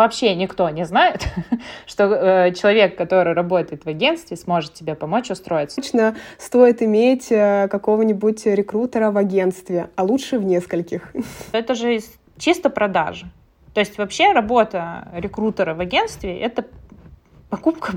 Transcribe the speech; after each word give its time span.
вообще 0.00 0.34
никто 0.34 0.68
не 0.70 0.86
знает, 0.86 1.28
что 1.86 2.04
э, 2.04 2.54
человек, 2.54 2.96
который 2.96 3.34
работает 3.34 3.84
в 3.84 3.88
агентстве, 3.88 4.36
сможет 4.36 4.72
тебе 4.72 4.94
помочь 4.94 5.30
устроиться. 5.30 5.76
Точно 5.76 6.16
стоит 6.38 6.82
иметь 6.82 7.30
э, 7.30 7.68
какого-нибудь 7.68 8.46
рекрутера 8.46 9.10
в 9.10 9.18
агентстве, 9.18 9.90
а 9.96 10.04
лучше 10.04 10.38
в 10.38 10.44
нескольких. 10.44 11.12
Это 11.52 11.74
же 11.74 12.00
чисто 12.38 12.70
продажи. 12.70 13.26
То 13.74 13.80
есть 13.80 13.98
вообще 13.98 14.32
работа 14.32 15.08
рекрутера 15.14 15.74
в 15.74 15.80
агентстве— 15.80 16.38
это 16.40 16.64
покупка 17.50 17.96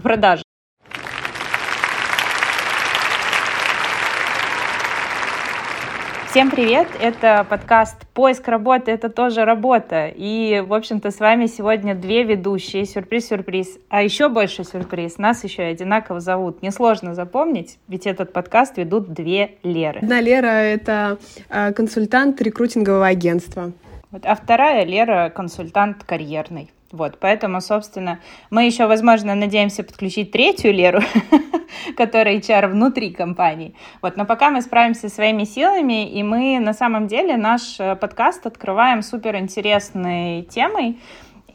Всем 6.34 6.50
привет! 6.50 6.88
Это 7.00 7.46
подкаст 7.48 8.08
«Поиск 8.16 8.48
работы– 8.48 8.90
это 8.94 9.10
тоже 9.10 9.46
работа». 9.46 10.08
И, 10.08 10.64
в 10.66 10.74
общем-то, 10.74 11.12
с 11.12 11.20
вами 11.20 11.46
сегодня 11.46 11.94
две 11.94 12.24
ведущие. 12.24 12.86
Сюрприз-сюрприз. 12.86 13.78
А 13.90 14.02
еще 14.02 14.30
больше 14.30 14.64
сюрприз. 14.64 15.20
Нас 15.20 15.44
еще 15.44 15.62
и 15.62 15.72
одинаково 15.74 16.22
зовут. 16.22 16.64
Несложно 16.64 17.14
запомнить, 17.14 17.78
ведь 17.88 18.08
этот 18.08 18.34
подкаст 18.34 18.78
ведут 18.78 19.14
две 19.14 19.58
Леры. 19.62 20.00
Одна 20.00 20.22
Лера— 20.22 20.48
это 20.48 21.20
э, 21.50 21.72
консультант 21.72 22.42
рекрутингового 22.42 23.06
агентства. 23.06 23.72
Вот, 24.10 24.26
а 24.26 24.34
вторая 24.34 24.86
Лера— 24.86 25.30
консультант 25.36 26.04
карьерный. 26.04 26.72
Вот, 26.94 27.18
поэтому, 27.20 27.60
собственно, 27.60 28.20
мы 28.52 28.66
еще, 28.66 28.86
возможно, 28.86 29.34
надеемся 29.34 29.84
подключить 29.84 30.32
третью 30.32 30.74
Леру, 30.74 31.02
которая 31.98 32.38
HR 32.38 32.68
внутри 32.68 33.12
компании. 33.12 33.76
Вот, 34.02 34.18
но 34.18 34.26
пока 34.26 34.50
мы 34.50 34.62
справимся 34.62 35.10
своими 35.10 35.44
силами, 35.44 36.10
и 36.10 36.24
мы 36.24 36.60
на 36.60 36.74
самом 36.74 37.08
деле 37.08 37.38
наш 37.38 37.80
э, 37.80 37.96
подкаст 37.96 38.46
открываем 38.46 39.02
суперинтересной 39.02 40.44
темой, 40.44 40.98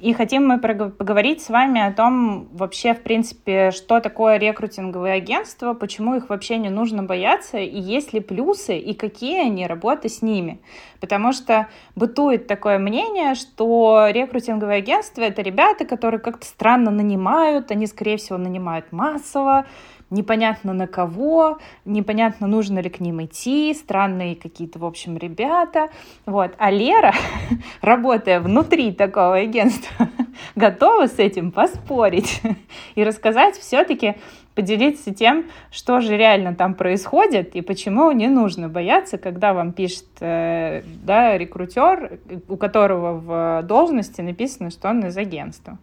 и 0.01 0.13
хотим 0.13 0.47
мы 0.47 0.61
поговорить 0.61 1.43
с 1.43 1.49
вами 1.49 1.81
о 1.81 1.93
том 1.93 2.47
вообще, 2.53 2.95
в 2.95 3.03
принципе, 3.03 3.73
что 3.73 3.99
такое 3.99 4.37
рекрутинговые 4.37 5.15
агентства, 5.15 5.75
почему 5.75 6.15
их 6.15 6.29
вообще 6.29 6.59
не 6.59 6.69
нужно 6.69 7.03
бояться, 7.03 7.59
и 7.59 7.81
есть 7.81 8.13
ли 8.13 8.21
плюсы, 8.21 8.79
и 8.79 8.95
какие 8.95 9.41
они, 9.41 9.67
работы 9.67 10.09
с 10.09 10.23
ними. 10.23 10.61
Потому 11.01 11.33
что 11.33 11.67
бытует 11.97 12.47
такое 12.47 12.79
мнение, 12.79 13.35
что 13.35 14.07
рекрутинговые 14.11 14.79
агентства— 14.79 15.23
это 15.23 15.43
ребята, 15.43 15.85
которые 15.85 16.21
как-то 16.21 16.47
странно 16.47 16.93
нанимают, 16.93 17.73
они, 17.73 17.89
скорее 17.89 18.19
всего, 18.19 18.39
нанимают 18.39 18.93
массово, 18.93 19.67
непонятно 20.11 20.73
на 20.73 20.87
кого, 20.87 21.59
непонятно, 21.85 22.47
нужно 22.47 22.79
ли 22.81 22.91
к 22.91 23.01
ним 23.01 23.25
идти, 23.25 23.75
странные 23.75 24.37
какие-то, 24.37 24.79
в 24.79 24.85
общем, 24.85 25.17
ребята. 25.17 25.89
Вот. 26.27 26.53
А 26.59 26.71
Лера, 26.71 27.15
работая 27.81 28.41
внутри 28.41 28.93
такого 28.93 29.37
агентства, 29.37 30.09
готова 30.57 31.07
с 31.07 31.19
этим 31.19 31.53
поспорить 31.53 32.41
и 32.95 33.05
рассказать 33.05 33.57
все-таки, 33.57 34.17
поделиться 34.55 35.15
тем, 35.15 35.45
что 35.71 36.01
же 36.01 36.17
реально 36.17 36.53
там 36.53 36.75
происходит 36.75 37.55
и 37.55 37.61
почему 37.61 38.11
не 38.11 38.27
нужно 38.27 38.69
бояться, 38.69 39.17
когда 39.17 39.55
вам 39.55 39.73
пишет 39.73 40.07
э, 40.19 40.83
да, 41.05 41.39
рекрутер, 41.39 42.19
у 42.49 42.57
которого 42.57 43.13
в 43.13 43.63
должности 43.69 44.21
написано, 44.21 44.71
что 44.71 44.89
он 44.89 45.07
из 45.07 45.17
агентства. 45.17 45.79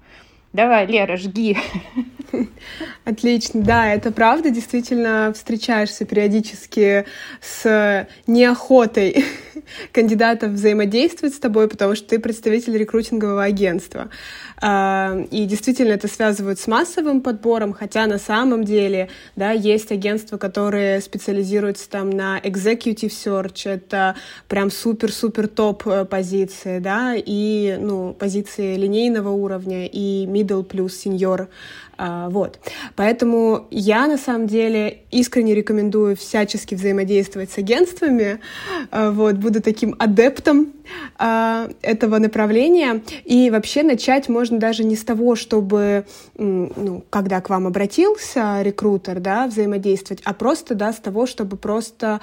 Давай, 0.56 0.86
Лера, 0.88 1.18
жги. 1.18 1.58
Отлично, 3.04 3.62
да, 3.62 3.94
это 3.94 4.10
правда, 4.10 4.52
действительно 4.52 5.34
встречаешься 5.36 6.06
периодически 6.06 7.06
с 7.42 8.08
неохотой 8.26 9.26
кандидатов 9.92 10.52
взаимодействовать 10.52 11.36
с 11.36 11.40
тобой, 11.40 11.68
потому 11.68 11.96
что 11.96 12.10
ты 12.10 12.20
представитель 12.20 12.78
рекрутингового 12.78 13.44
агентства. 13.44 14.10
А, 14.62 15.18
и 15.32 15.46
действительно 15.46 15.94
это 15.94 16.08
связывают 16.08 16.60
с 16.60 16.68
массовым 16.68 17.22
подбором, 17.22 17.74
хотя 17.74 18.08
на 18.08 18.18
самом 18.18 18.64
деле, 18.64 19.10
да, 19.36 19.52
есть 19.52 19.92
агентства, 19.92 20.38
которые 20.38 21.02
специализируются 21.02 21.90
там 21.90 22.10
на 22.10 22.40
executive 22.40 23.12
search, 23.12 23.70
это 23.70 24.16
прям 24.48 24.72
супер-супер 24.72 25.48
топ 25.48 25.88
э, 25.88 26.06
позиции, 26.06 26.80
да, 26.80 27.14
и, 27.16 27.78
ну, 27.80 28.14
позиции 28.14 28.76
линейного 28.76 29.30
уровня, 29.30 29.88
и 29.88 30.26
middle 30.26 30.64
плюс 30.64 31.06
senior 31.06 31.48
вот. 31.98 32.60
Поэтому 32.96 33.68
я, 33.72 34.08
на 34.08 34.18
самом 34.18 34.48
деле, 34.48 35.04
искренне 35.12 35.56
рекомендую 35.56 36.16
всячески 36.16 36.76
взаимодействовать 36.76 37.52
с 37.52 37.58
агентствами. 37.58 38.40
А, 38.92 39.12
вот, 39.12 39.36
буду 39.36 39.62
таким 39.62 39.96
адептом 40.00 40.75
а, 41.18 41.70
этого 41.82 42.18
направления. 42.18 43.02
И 43.24 43.50
вообще 43.50 43.84
начать 43.84 44.30
можно 44.30 44.58
даже 44.58 44.84
не 44.84 44.96
с 44.96 45.04
того, 45.04 45.36
чтобы, 45.36 46.06
ну, 46.38 47.04
когда 47.10 47.42
к 47.42 47.50
вам 47.50 47.68
обратился 47.68 48.62
рекрутер, 48.62 49.20
да, 49.20 49.48
взаимодействовать, 49.48 50.22
а 50.26 50.34
просто, 50.34 50.76
да, 50.76 50.94
с 50.94 50.98
того, 50.98 51.26
чтобы 51.26 51.58
просто 51.58 52.20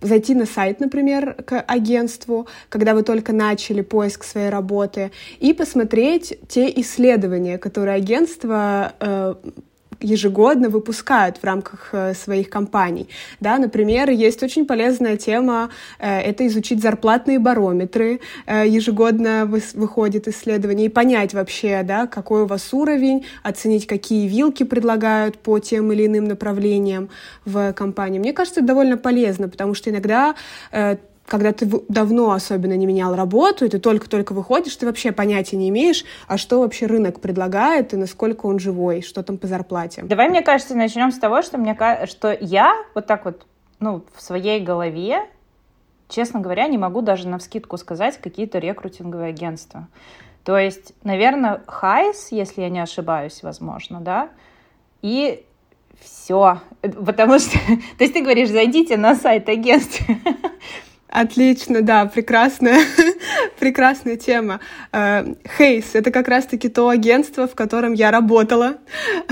зайти 0.00 0.34
на 0.34 0.46
сайт, 0.46 0.80
например, 0.80 1.34
к 1.44 1.60
агентству, 1.60 2.46
когда 2.68 2.94
вы 2.94 3.02
только 3.02 3.32
начали 3.32 3.82
поиск 3.82 4.24
своей 4.24 4.48
работы, 4.48 5.12
и 5.38 5.52
посмотреть 5.52 6.38
те 6.48 6.72
исследования, 6.80 7.58
которые 7.58 7.96
агентство 7.96 8.92
э, 9.00 9.34
ежегодно 10.00 10.68
выпускают 10.68 11.38
в 11.38 11.44
рамках 11.44 11.90
э, 11.92 12.14
своих 12.14 12.50
компаний. 12.50 13.08
Да, 13.40 13.58
например, 13.58 14.10
есть 14.10 14.42
очень 14.42 14.66
полезная 14.66 15.16
тема 15.16 15.70
э,— 15.98 16.20
это 16.20 16.46
изучить 16.46 16.82
зарплатные 16.82 17.38
барометры. 17.38 18.20
Э, 18.46 18.66
ежегодно 18.66 19.46
выходит 19.74 20.28
исследование 20.28 20.86
и 20.86 20.88
понять 20.88 21.34
вообще, 21.34 21.82
да, 21.82 22.06
какой 22.06 22.42
у 22.42 22.46
вас 22.46 22.72
уровень, 22.72 23.26
оценить, 23.42 23.86
какие 23.86 24.26
вилки 24.26 24.64
предлагают 24.64 25.38
по 25.38 25.58
тем 25.58 25.92
или 25.92 26.06
иным 26.06 26.24
направлениям 26.24 27.10
в 27.44 27.72
компании. 27.72 28.18
Мне 28.18 28.32
кажется, 28.32 28.60
это 28.60 28.68
довольно 28.68 28.96
полезно, 28.96 29.48
потому 29.48 29.74
что 29.74 29.90
иногда 29.90 30.34
когда 31.30 31.52
ты 31.52 31.70
давно 31.88 32.32
особенно 32.32 32.76
не 32.76 32.86
менял 32.86 33.14
работу, 33.14 33.64
и 33.64 33.68
ты 33.68 33.78
только-только 33.78 34.32
выходишь, 34.32 34.74
ты 34.74 34.84
вообще 34.84 35.12
понятия 35.12 35.56
не 35.56 35.68
имеешь, 35.68 36.04
а 36.26 36.36
что 36.36 36.58
вообще 36.58 36.86
рынок 36.86 37.20
предлагает 37.20 37.94
и 37.94 37.96
насколько 37.96 38.46
он 38.46 38.58
живой, 38.58 39.00
что 39.00 39.22
там 39.22 39.38
по 39.38 39.46
зарплате. 39.46 40.02
Давай, 40.02 40.28
мне 40.28 40.42
кажется, 40.42 40.74
начнем 40.74 41.12
с 41.12 41.18
того, 41.18 41.42
что, 41.42 41.56
мне, 41.56 41.78
что 42.06 42.36
я 42.40 42.74
вот 42.96 43.06
так 43.06 43.24
вот 43.24 43.46
ну, 43.78 44.04
в 44.12 44.20
своей 44.20 44.60
голове, 44.60 45.20
честно 46.08 46.40
говоря, 46.40 46.66
не 46.66 46.78
могу 46.78 47.00
даже 47.00 47.28
на 47.28 47.38
вскидку 47.38 47.76
сказать 47.76 48.18
какие-то 48.18 48.58
рекрутинговые 48.58 49.28
агентства. 49.28 49.86
То 50.44 50.58
есть, 50.58 50.94
наверное, 51.04 51.62
Хайс, 51.68 52.32
если 52.32 52.62
я 52.62 52.70
не 52.70 52.80
ошибаюсь, 52.80 53.44
возможно, 53.44 54.00
да, 54.00 54.30
и 55.00 55.44
все. 56.00 56.60
Потому 56.80 57.38
что, 57.38 57.52
то 57.98 58.04
есть 58.04 58.14
ты 58.14 58.20
говоришь, 58.20 58.48
зайдите 58.48 58.96
на 58.96 59.14
сайт 59.14 59.48
агентства, 59.48 60.12
Отлично, 61.10 61.82
да, 61.82 62.06
прекрасная, 62.06 62.84
прекрасная 63.58 64.16
тема. 64.16 64.60
Хейс 64.92 65.86
э,— 65.94 65.98
это 65.98 66.12
как 66.12 66.28
раз-таки 66.28 66.68
то 66.68 66.88
агентство, 66.88 67.48
в 67.48 67.56
котором 67.56 67.94
я 67.94 68.12
работала. 68.12 68.76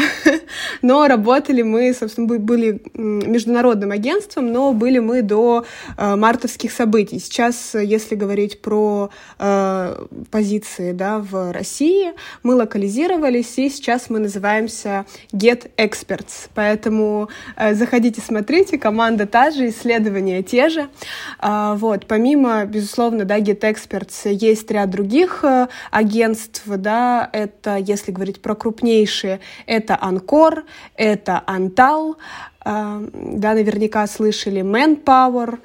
но 0.83 1.07
работали 1.07 1.63
мы, 1.63 1.95
собственно, 1.95 2.27
были 2.39 2.83
международным 2.95 3.93
агентством, 3.93 4.53
но 4.53 4.73
были 4.73 4.99
мы 4.99 5.23
до 5.23 5.67
э, 5.97 6.17
мартовских 6.17 6.73
событий. 6.73 7.21
Сейчас, 7.21 7.75
если 7.75 8.17
говорить 8.17 8.61
про 8.61 9.11
э, 9.39 10.07
позиции 10.33 10.91
да, 10.91 11.21
в 11.21 11.53
России, 11.53 12.13
мы 12.43 12.57
локализировались, 12.57 13.57
и 13.57 13.71
сейчас 13.71 14.11
мы 14.11 14.19
называемся 14.19 15.07
Get 15.33 15.71
Experts. 15.77 16.49
Поэтому 16.55 17.29
заходите, 17.73 18.21
смотрите, 18.21 18.79
команда 18.79 19.27
та 19.27 19.53
же, 19.53 19.69
исследования 19.69 20.43
те 20.43 20.71
же. 20.71 20.89
А, 21.69 21.73
а, 21.73 21.75
вот, 21.75 22.07
помимо, 22.07 22.65
безусловно, 22.65 23.25
да, 23.25 23.39
Get 23.39 23.61
Experts, 23.61 24.31
есть 24.33 24.71
ряд 24.71 24.91
других 24.91 25.45
э, 25.45 25.69
агентств, 25.91 26.63
да, 26.67 27.29
это, 27.33 27.77
если 27.77 28.13
говорить 28.13 28.41
про 28.41 28.55
крупнейшие, 28.55 29.41
это 29.67 29.99
Анкор, 30.01 30.65
это 30.95 31.43
Антал, 31.47 32.17
да, 32.65 33.55
наверняка 33.55 34.07
слышали 34.07 34.61
Manpower, 34.61 35.59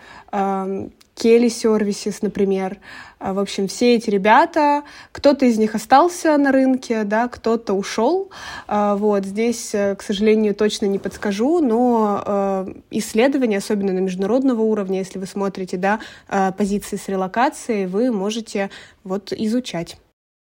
Kelly 1.15 1.47
Services, 1.47 2.17
например. 2.21 2.77
А, 3.19 3.33
в 3.33 3.39
общем, 3.39 3.67
все 3.67 3.95
эти 3.95 4.09
ребята, 4.09 4.83
кто-то 5.11 5.45
из 5.45 5.57
них 5.57 5.75
остался 5.75 6.37
на 6.37 6.51
рынке, 6.51 7.03
да, 7.03 7.27
кто-то 7.27 7.73
ушел. 7.73 8.31
А, 8.67 8.95
вот 8.95 9.25
здесь, 9.25 9.73
э, 9.73 9.95
к 9.95 10.01
сожалению, 10.01 10.55
точно 10.55 10.87
не 10.87 10.99
подскажу, 10.99 11.59
но 11.59 12.23
э, 12.25 12.73
исследования, 12.91 13.57
особенно 13.57 13.93
на 13.93 13.99
международного 13.99 14.61
уровня, 14.61 14.99
если 14.99 15.19
вы 15.19 15.25
смотрите, 15.25 15.77
да, 15.77 15.99
э, 16.27 16.51
позиции 16.51 16.97
с 16.97 17.07
релокацией, 17.07 17.85
вы 17.85 18.11
можете 18.11 18.69
вот 19.03 19.31
изучать. 19.31 19.97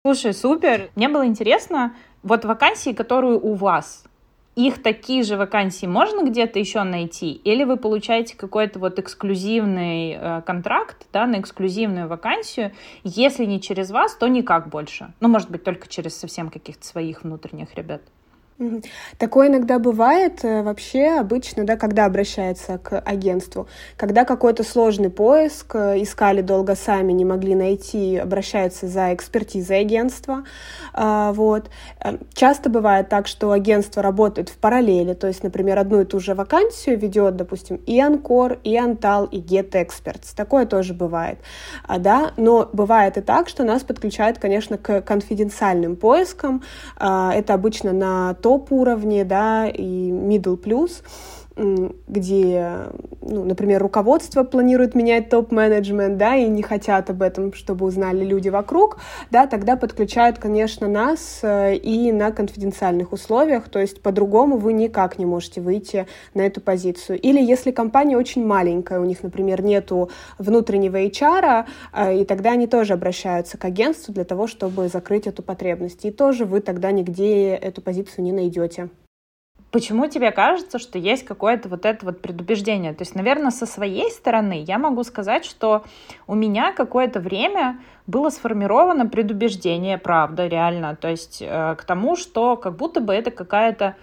Слушай, 0.04 0.34
супер. 0.34 0.90
Мне 0.94 1.08
было 1.08 1.26
интересно, 1.26 1.94
вот 2.22 2.44
вакансии, 2.44 2.92
которые 2.92 3.38
у 3.38 3.54
вас, 3.54 4.04
их 4.56 4.82
такие 4.82 5.22
же 5.22 5.36
вакансии 5.36 5.86
можно 5.86 6.26
где-то 6.26 6.58
еще 6.58 6.82
найти? 6.82 7.32
Или 7.32 7.64
вы 7.64 7.76
получаете 7.76 8.36
какой-то 8.36 8.78
вот 8.78 8.98
эксклюзивный 8.98 10.16
э, 10.18 10.42
контракт, 10.46 11.06
да, 11.12 11.26
на 11.26 11.40
эксклюзивную 11.40 12.08
вакансию? 12.08 12.72
Если 13.04 13.44
не 13.44 13.60
через 13.60 13.90
вас, 13.90 14.16
то 14.16 14.26
никак 14.26 14.68
больше. 14.68 15.12
Ну, 15.20 15.28
может 15.28 15.50
быть, 15.50 15.62
только 15.62 15.88
через 15.88 16.16
совсем 16.16 16.48
каких-то 16.48 16.86
своих 16.86 17.22
внутренних 17.22 17.74
ребят. 17.74 18.00
Такое 19.18 19.48
иногда 19.48 19.78
бывает 19.78 20.42
э, 20.42 20.62
вообще 20.62 21.18
обычно, 21.18 21.64
да, 21.64 21.76
когда 21.76 22.06
обращается 22.06 22.78
к 22.78 22.98
агентству. 23.00 23.68
Когда 23.98 24.24
какой-то 24.24 24.64
сложный 24.64 25.10
поиск, 25.10 25.74
э, 25.74 26.02
искали 26.02 26.40
долго 26.40 26.74
сами, 26.74 27.12
не 27.12 27.26
могли 27.26 27.54
найти, 27.54 28.16
обращаются 28.16 28.88
за 28.88 29.12
экспертизой 29.12 29.80
агентства. 29.80 30.44
А, 30.94 31.32
вот. 31.32 31.68
Э, 32.02 32.16
часто 32.32 32.70
бывает 32.70 33.10
так, 33.10 33.26
что 33.26 33.52
агентство 33.52 34.02
работает 34.02 34.48
в 34.48 34.56
параллели, 34.56 35.12
то 35.12 35.26
есть, 35.26 35.42
например, 35.42 35.78
одну 35.78 36.00
и 36.00 36.04
ту 36.06 36.18
же 36.18 36.34
вакансию 36.34 36.98
ведет, 36.98 37.36
допустим, 37.36 37.76
и 37.76 38.00
Анкор, 38.00 38.58
и 38.64 38.74
Антал, 38.78 39.26
и 39.26 39.38
Get 39.38 39.72
Experts. 39.72 40.34
Такое 40.34 40.64
тоже 40.64 40.94
бывает. 40.94 41.38
А, 41.86 41.98
да? 41.98 42.32
Но 42.38 42.70
бывает 42.72 43.18
и 43.18 43.20
так, 43.20 43.50
что 43.50 43.64
нас 43.64 43.82
подключают, 43.82 44.38
конечно, 44.38 44.78
к 44.78 45.02
конфиденциальным 45.02 45.94
поискам. 45.96 46.62
А, 46.96 47.34
это 47.34 47.52
обычно 47.52 47.92
на 47.92 48.34
топ-уровне, 48.46 49.24
да, 49.24 49.66
и 49.66 50.12
middle 50.12 50.56
plus 50.56 51.02
где, 51.56 52.82
ну, 53.22 53.44
например, 53.44 53.82
руководство 53.82 54.44
планирует 54.44 54.94
менять 54.94 55.30
топ-менеджмент, 55.30 56.18
да, 56.18 56.36
и 56.36 56.48
не 56.48 56.62
хотят 56.62 57.08
об 57.08 57.22
этом, 57.22 57.54
чтобы 57.54 57.86
узнали 57.86 58.24
люди 58.24 58.50
вокруг, 58.50 58.98
да, 59.30 59.46
тогда 59.46 59.76
подключают, 59.76 60.38
конечно, 60.38 60.86
нас 60.86 61.40
э, 61.42 61.76
и 61.76 62.12
на 62.12 62.30
конфиденциальных 62.30 63.12
условиях, 63.12 63.70
то 63.70 63.78
есть 63.78 64.02
по-другому 64.02 64.58
вы 64.58 64.74
никак 64.74 65.18
не 65.18 65.24
можете 65.24 65.62
выйти 65.62 66.06
на 66.34 66.42
эту 66.42 66.60
позицию. 66.60 67.18
Или 67.20 67.40
если 67.40 67.70
компания 67.70 68.18
очень 68.18 68.44
маленькая, 68.44 69.00
у 69.00 69.04
них, 69.04 69.22
например, 69.22 69.62
нету 69.62 70.10
внутреннего 70.38 71.02
HR, 71.02 71.64
э, 71.94 72.18
и 72.18 72.24
тогда 72.26 72.52
они 72.52 72.66
тоже 72.66 72.92
обращаются 72.92 73.56
к 73.56 73.64
агентству 73.64 74.12
для 74.12 74.24
того, 74.24 74.46
чтобы 74.46 74.88
закрыть 74.88 75.26
эту 75.26 75.42
потребность. 75.42 76.04
И 76.04 76.10
тоже 76.10 76.44
вы 76.44 76.60
тогда 76.60 76.90
нигде 76.90 77.54
эту 77.54 77.80
позицию 77.80 78.24
не 78.24 78.32
найдете 78.32 78.90
почему 79.76 80.06
тебе 80.08 80.30
кажется, 80.30 80.78
что 80.78 80.96
есть 80.98 81.26
какое-то 81.26 81.68
вот 81.68 81.84
это 81.84 82.06
вот 82.06 82.22
предубеждение? 82.22 82.94
То 82.94 83.02
есть, 83.02 83.14
наверное, 83.14 83.50
со 83.50 83.66
своей 83.66 84.10
стороны 84.10 84.64
я 84.66 84.78
могу 84.78 85.04
сказать, 85.04 85.44
что 85.44 85.84
у 86.26 86.34
меня 86.34 86.72
какое-то 86.72 87.20
время 87.20 87.78
было 88.06 88.30
сформировано 88.30 89.06
предубеждение, 89.06 89.98
правда, 89.98 90.46
реально, 90.46 90.96
то 90.96 91.08
есть 91.08 91.42
э, 91.42 91.74
к 91.76 91.84
тому, 91.84 92.16
что 92.16 92.56
как 92.56 92.74
будто 92.76 93.02
бы 93.02 93.12
это 93.12 93.30
какая-то 93.30 93.96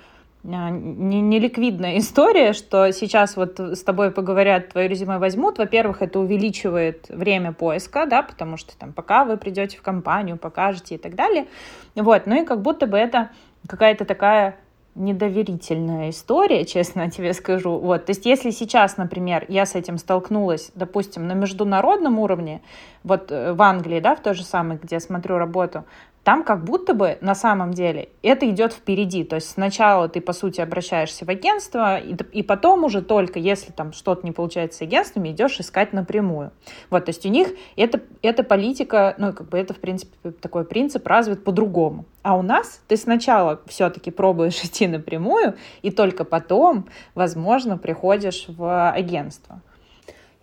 э, 0.44 0.48
неликвидная 0.48 1.98
история, 1.98 2.54
что 2.54 2.92
сейчас 2.92 3.36
вот 3.36 3.60
с 3.60 3.82
тобой 3.82 4.12
поговорят, 4.12 4.70
твое 4.70 4.88
резюме 4.88 5.18
возьмут. 5.18 5.58
Во-первых, 5.58 6.04
это 6.04 6.20
увеличивает 6.20 7.10
время 7.10 7.52
поиска, 7.52 8.06
да, 8.06 8.22
потому 8.22 8.58
что 8.58 8.78
там 8.78 8.94
пока 8.94 9.26
вы 9.26 9.38
придете 9.38 9.80
в 9.80 9.82
компанию, 9.82 10.38
покажете 10.38 10.94
и 10.94 10.98
так 11.00 11.16
далее. 11.16 11.48
Вот, 11.96 12.28
ну 12.28 12.44
и 12.44 12.46
как 12.46 12.62
будто 12.62 12.86
бы 12.86 12.96
это 12.96 13.32
какая-то 13.68 14.06
такая 14.06 14.58
недоверительная 14.96 16.10
история, 16.12 16.66
честно 16.66 17.10
тебе 17.10 17.34
скажу. 17.34 17.78
Вот, 17.78 18.06
то 18.06 18.12
есть 18.12 18.26
если 18.26 18.52
сейчас, 18.52 18.98
например, 18.98 19.46
я 19.48 19.66
с 19.66 19.76
этим 19.76 19.98
столкнулась, 19.98 20.72
допустим, 20.76 21.28
на 21.28 21.34
международном 21.34 22.20
уровне, 22.20 22.62
вот 23.04 23.32
э, 23.32 23.54
в 23.54 23.62
Англии, 23.62 24.00
да, 24.00 24.16
в 24.16 24.22
той 24.22 24.34
же 24.34 24.44
самой, 24.44 24.78
где 24.82 24.98
я 24.98 25.00
смотрю 25.00 25.38
работу, 25.38 25.84
там 26.24 26.44
как 26.44 26.64
будто 26.64 26.94
бы 26.94 27.18
на 27.22 27.36
самом 27.36 27.74
деле 27.74 28.10
это 28.22 28.50
идет 28.50 28.74
впереди. 28.74 29.24
То 29.24 29.36
есть 29.36 29.52
сначала 29.52 30.08
ты, 30.08 30.22
по 30.22 30.34
сути, 30.34 30.62
обращаешься 30.62 31.26
в 31.26 31.30
агентство, 31.30 31.98
и, 31.98 32.16
и 32.32 32.44
потом 32.44 32.84
уже 32.86 33.02
только, 33.02 33.40
если 33.40 33.72
там 33.72 33.92
что-то 33.92 34.26
не 34.26 34.32
получается 34.32 34.80
с 34.80 34.82
агентствами, 34.82 35.30
идешь 35.30 35.60
искать 35.60 35.92
напрямую. 35.92 36.52
Вот, 36.90 37.06
то 37.06 37.10
есть 37.10 37.26
у 37.26 37.30
них 37.30 37.50
это, 37.76 38.02
эта 38.22 38.44
политика, 38.44 39.16
ну, 39.18 39.34
как 39.34 39.50
бы 39.50 39.58
это, 39.58 39.74
в 39.74 39.80
принципе, 39.80 40.32
такой 40.32 40.64
принцип 40.64 41.06
развит 41.08 41.44
по-другому. 41.44 42.06
А 42.22 42.38
у 42.38 42.42
нас 42.42 42.82
ты 42.88 42.96
сначала 42.96 43.62
все-таки 43.68 44.10
пробуешь 44.10 44.60
идти 44.64 44.88
напрямую, 44.88 45.56
и 45.82 45.92
только 45.92 46.24
потом, 46.24 46.88
возможно, 47.16 47.78
приходишь 47.78 48.46
в 48.48 48.92
агентство. 48.92 49.62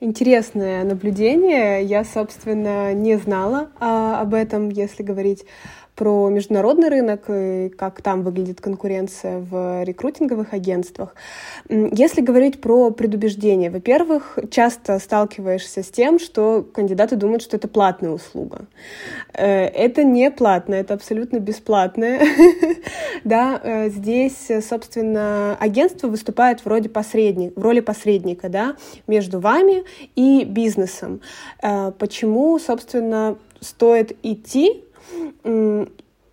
Интересное 0.02 0.82
наблюдение. 0.82 1.84
Я, 1.84 2.04
собственно, 2.04 2.94
не 2.94 3.18
знала 3.18 3.68
а, 3.78 4.22
об 4.22 4.32
этом, 4.32 4.70
если 4.70 5.02
говорить 5.02 5.44
про 6.00 6.30
международный 6.30 6.88
рынок 6.88 7.24
и 7.28 7.68
как 7.76 8.00
там 8.00 8.22
выглядит 8.22 8.62
конкуренция 8.62 9.38
в 9.38 9.84
рекрутинговых 9.84 10.54
агентствах. 10.54 11.14
Если 11.68 12.22
говорить 12.22 12.62
про 12.62 12.90
предубеждение, 12.90 13.68
во-первых, 13.68 14.38
часто 14.50 14.98
сталкиваешься 14.98 15.82
с 15.82 15.90
тем, 15.90 16.18
что 16.18 16.66
кандидаты 16.72 17.16
думают, 17.16 17.42
что 17.42 17.58
это 17.58 17.68
платная 17.68 18.12
услуга. 18.12 18.64
Э, 19.34 19.66
это 19.66 20.02
не 20.02 20.30
платное, 20.30 20.80
это 20.80 20.94
абсолютно 20.94 21.38
бесплатное. 21.38 22.20
Да, 23.22 23.60
э, 23.62 23.90
здесь, 23.90 24.48
собственно, 24.66 25.54
агентство 25.60 26.08
выступает 26.08 26.64
вроде 26.64 26.88
посредник, 26.88 27.54
в 27.54 27.60
роли 27.60 27.80
посредника, 27.80 28.48
да, 28.48 28.76
между 29.06 29.40
вами 29.40 29.84
и 30.16 30.44
бизнесом. 30.44 31.20
Э, 31.62 31.92
почему, 31.98 32.58
собственно, 32.58 33.36
стоит 33.60 34.16
идти 34.22 34.84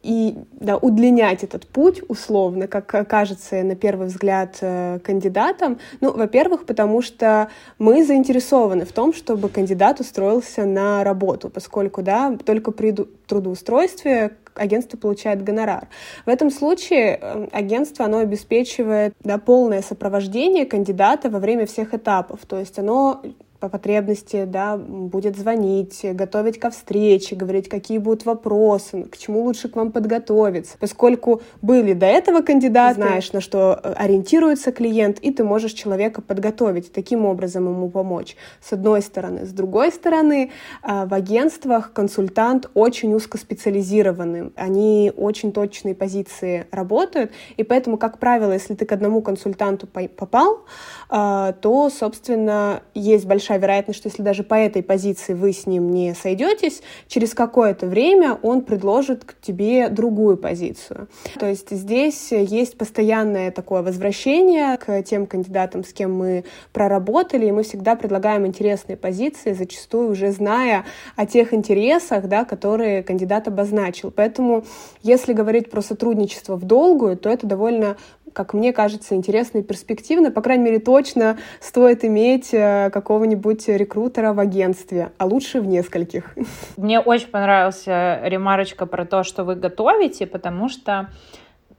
и 0.08 0.36
да, 0.54 0.78
удлинять 0.78 1.44
этот 1.44 1.68
путь 1.68 2.02
условно, 2.08 2.68
как 2.68 2.86
кажется 3.10 3.62
на 3.64 3.76
первый 3.76 4.08
взгляд 4.08 4.58
э, 4.62 5.00
кандидатам. 5.04 5.80
Ну, 6.00 6.14
во-первых, 6.14 6.66
потому 6.66 7.02
что 7.02 7.50
мы 7.78 8.06
заинтересованы 8.06 8.86
в 8.86 8.94
том, 8.94 9.14
чтобы 9.14 9.50
кандидат 9.50 10.00
устроился 10.00 10.64
на 10.64 11.04
работу, 11.04 11.50
поскольку 11.50 12.04
да, 12.04 12.38
только 12.46 12.72
при 12.72 12.94
трудоустройстве 12.94 14.32
агентство 14.54 14.98
получает 14.98 15.44
гонорар. 15.44 15.88
В 16.26 16.30
этом 16.30 16.52
случае 16.52 17.20
э, 17.22 17.48
агентство 17.52 18.06
оно 18.06 18.20
обеспечивает 18.20 19.14
да, 19.24 19.38
полное 19.38 19.82
сопровождение 19.82 20.66
кандидата 20.66 21.30
во 21.30 21.40
время 21.40 21.66
всех 21.66 21.94
этапов. 21.94 22.46
То 22.48 22.60
есть 22.60 22.80
оно 22.80 23.22
по 23.60 23.70
потребности, 23.70 24.46
да, 24.46 24.78
будет 24.78 25.38
звонить, 25.38 26.02
готовить 26.04 26.60
ко 26.60 26.70
встрече, 26.70 27.36
говорить, 27.36 27.70
какие 27.70 27.98
будут 27.98 28.26
вопросы, 28.26 29.04
к 29.04 29.18
чему 29.18 29.44
лучше 29.44 29.68
к 29.68 29.76
вам 29.76 29.92
подготовиться. 29.92 30.78
Поскольку 30.80 31.42
были 31.62 31.94
до 31.94 32.06
этого 32.06 32.42
кандидаты, 32.42 32.96
знаешь, 32.96 33.32
на 33.34 33.42
что 33.42 33.80
э, 33.84 33.94
ориентируется 33.94 34.72
клиент, 34.72 35.20
и 35.20 35.32
ты 35.32 35.44
можешь 35.44 35.74
человека 35.74 36.22
подготовить, 36.22 36.92
таким 36.92 37.26
образом 37.26 37.68
ему 37.68 37.90
помочь. 37.90 38.36
С 38.62 38.74
одной 38.74 39.02
стороны. 39.02 39.46
С 39.46 39.52
другой 39.52 39.92
стороны, 39.92 40.52
э, 40.84 41.06
в 41.06 41.14
агентствах 41.14 41.94
консультант 41.94 42.70
очень 42.76 43.14
узкоспециализированный. 43.16 44.52
Они 44.56 45.12
очень 45.18 45.52
точные 45.52 45.96
позиции 45.96 46.68
работают, 46.72 47.32
и 47.58 47.64
поэтому, 47.64 47.98
как 47.98 48.20
правило, 48.20 48.52
если 48.52 48.76
ты 48.76 48.86
к 48.86 48.92
одному 48.92 49.22
консультанту 49.22 49.88
попал, 49.88 50.66
э, 51.10 51.54
то, 51.60 51.90
собственно, 51.90 52.84
есть 52.94 53.26
большая 53.26 53.47
большая 53.48 53.60
вероятность, 53.60 54.00
что 54.00 54.10
если 54.10 54.24
даже 54.24 54.44
по 54.44 54.56
этой 54.56 54.84
позиции 54.84 55.34
вы 55.34 55.54
с 55.54 55.66
ним 55.66 55.92
не 55.92 56.14
сойдетесь, 56.14 56.82
через 57.08 57.34
какое-то 57.34 57.86
время 57.86 58.38
он 58.42 58.62
предложит 58.62 59.24
к 59.24 59.40
тебе 59.40 59.88
другую 59.88 60.36
позицию. 60.38 61.08
То 61.40 61.46
есть 61.48 61.72
здесь 61.72 62.32
есть 62.32 62.78
постоянное 62.78 63.52
такое 63.52 63.84
возвращение 63.84 64.78
к 64.78 65.02
тем 65.04 65.28
кандидатам, 65.28 65.86
с 65.86 65.94
кем 65.94 66.14
мы 66.14 66.44
проработали, 66.74 67.46
и 67.46 67.52
мы 67.52 67.64
всегда 67.64 67.96
предлагаем 67.96 68.46
интересные 68.46 68.98
позиции, 68.98 69.54
зачастую 69.54 70.12
уже 70.12 70.32
зная 70.32 70.84
о 71.16 71.26
тех 71.26 71.54
интересах, 71.54 72.28
да, 72.28 72.44
которые 72.44 73.02
кандидат 73.02 73.48
обозначил. 73.48 74.12
Поэтому, 74.12 74.66
если 75.04 75.32
говорить 75.32 75.72
про 75.72 75.82
сотрудничество 75.82 76.58
в 76.58 76.66
долгую, 76.66 77.16
то 77.16 77.30
это 77.30 77.48
довольно 77.48 77.96
как 78.38 78.54
мне 78.54 78.72
кажется, 78.72 79.16
интересно 79.16 79.58
и 79.58 79.64
перспективно. 79.64 80.30
По 80.30 80.44
крайней 80.44 80.66
мере, 80.66 80.78
точно 80.78 81.40
стоит 81.60 82.06
иметь 82.06 82.54
э, 82.54 82.92
какого-нибудь 82.92 83.68
рекрутера 83.68 84.32
в 84.32 84.40
агентстве, 84.40 85.12
а 85.18 85.26
лучше 85.26 85.60
в 85.60 85.66
нескольких. 85.66 86.36
Мне 86.78 87.00
очень 87.00 87.30
понравился 87.30 88.20
ремарочка 88.24 88.86
про 88.86 89.06
то, 89.06 89.24
что 89.24 89.44
вы 89.44 89.56
готовите, 89.56 90.28
потому 90.28 90.70
что 90.70 91.10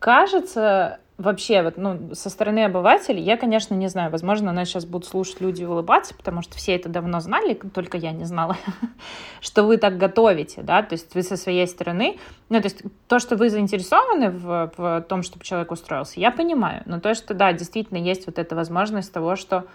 кажется, 0.01 0.99
вообще, 1.19 1.63
вот, 1.63 1.77
ну, 1.77 2.15
со 2.15 2.31
стороны 2.31 2.65
обывателей, 2.65 3.21
я, 3.21 3.37
конечно, 3.37 3.75
не 3.75 3.89
знаю, 3.89 4.11
возможно, 4.11 4.53
нас 4.53 4.69
сейчас 4.69 4.87
будут 4.87 5.07
слушать 5.07 5.41
люди 5.41 5.63
и 5.63 5.67
улыбаться, 5.67 6.15
потому 6.15 6.43
что 6.43 6.57
все 6.57 6.77
это 6.77 6.89
давно 6.89 7.19
знали, 7.19 7.55
только 7.55 7.99
я 7.99 8.13
не 8.13 8.25
знала, 8.25 8.57
что 9.41 9.65
вы 9.65 9.77
так 9.79 9.99
готовите, 9.99 10.63
да, 10.63 10.83
то 10.83 10.95
есть 10.95 11.15
вы 11.17 11.23
со 11.25 11.37
своей 11.37 11.67
стороны, 11.67 12.19
ну, 12.49 12.61
то 12.61 12.67
есть 12.67 12.83
то, 13.09 13.19
что 13.19 13.37
вы 13.37 13.51
заинтересованы 13.51 14.31
в, 14.31 14.73
в 14.77 15.07
том, 15.09 15.25
чтобы 15.25 15.45
человек 15.45 15.73
устроился, 15.73 16.21
я 16.21 16.31
понимаю, 16.31 16.83
но 16.87 17.01
то, 17.01 17.13
что, 17.15 17.35
да, 17.35 17.53
действительно 17.53 17.99
есть 17.99 18.27
вот 18.27 18.39
эта 18.39 18.55
возможность 18.55 19.13
того, 19.13 19.35
что 19.35 19.67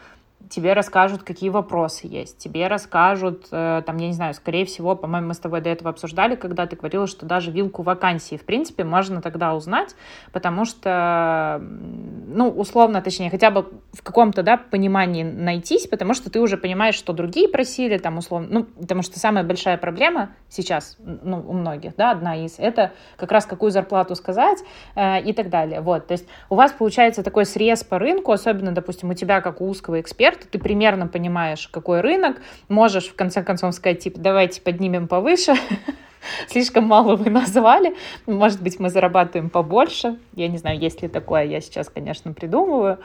тебе 0.50 0.74
расскажут, 0.74 1.24
какие 1.24 1.50
вопросы 1.50 2.08
есть, 2.08 2.38
тебе 2.38 2.68
расскажут, 2.68 3.48
э, 3.52 3.82
там, 3.86 3.98
я 3.98 4.08
не 4.08 4.14
знаю, 4.14 4.34
скорее 4.34 4.66
всего, 4.66 4.96
по-моему, 4.96 5.30
мы 5.30 5.34
с 5.34 5.40
тобой 5.40 5.62
до 5.62 5.70
этого 5.70 5.90
обсуждали, 5.90 6.36
когда 6.36 6.66
ты 6.68 6.76
говорила, 6.76 7.08
что 7.08 7.26
даже 7.26 7.52
вилку 7.52 7.82
вакансии, 7.82 8.36
в 8.36 8.46
принципе, 8.46 8.84
можно 8.84 9.22
тогда 9.22 9.56
узнать, 9.56 9.96
потому 10.32 10.66
что, 10.66 11.62
ну, 11.62 12.50
условно, 12.50 13.02
точнее, 13.02 13.30
хотя 13.30 13.52
бы 13.52 13.72
в 13.94 14.04
каком-то, 14.04 14.44
да, 14.44 14.58
понимании 14.58 15.24
найтись, 15.24 15.88
потому 15.88 16.14
что 16.14 16.30
ты 16.30 16.40
уже 16.40 16.58
понимаешь, 16.58 16.96
что 16.96 17.14
другие 17.14 17.48
просили, 17.48 17.98
там, 17.98 18.18
условно, 18.18 18.48
ну, 18.50 18.64
потому 18.64 19.02
что 19.02 19.20
самая 19.20 19.44
большая 19.44 19.78
проблема 19.78 20.32
сейчас, 20.50 20.98
ну, 21.00 21.44
у 21.48 21.54
многих, 21.54 21.96
да, 21.96 22.12
одна 22.12 22.36
из, 22.36 22.60
это 22.60 22.92
как 23.18 23.32
раз 23.32 23.46
какую 23.46 23.72
зарплату 23.72 24.16
сказать 24.16 24.60
э, 24.96 25.22
и 25.22 25.34
так 25.34 25.50
далее, 25.50 25.82
вот, 25.82 26.08
то 26.08 26.14
есть 26.14 26.28
у 26.50 26.56
вас 26.56 26.72
получается 26.72 27.24
такой 27.24 27.46
срез 27.46 27.84
по 27.84 27.98
рынку, 27.98 28.32
особенно, 28.32 28.72
допустим, 28.72 29.10
у 29.10 29.14
тебя, 29.14 29.42
как 29.42 29.62
у 29.62 29.68
узкого 29.68 30.00
эксперта, 30.00 30.33
ты 30.38 30.60
примерно 30.60 31.08
понимаешь, 31.08 31.68
какой 31.68 32.02
рынок, 32.02 32.42
можешь 32.70 33.08
в 33.08 33.16
конце 33.16 33.44
концов 33.44 33.74
сказать, 33.74 34.00
типа, 34.00 34.20
давайте 34.20 34.62
поднимем 34.62 35.08
повыше, 35.08 35.54
слишком 36.48 36.86
мало 36.86 37.16
вы 37.16 37.30
назвали, 37.30 37.96
может 38.26 38.62
быть, 38.62 38.80
мы 38.80 38.90
зарабатываем 38.90 39.50
побольше, 39.50 40.18
я 40.34 40.48
не 40.48 40.58
знаю, 40.58 40.80
есть 40.80 41.02
ли 41.02 41.08
такое, 41.08 41.44
я 41.44 41.62
сейчас, 41.62 41.90
конечно, 41.90 42.34
придумываю, 42.34 43.00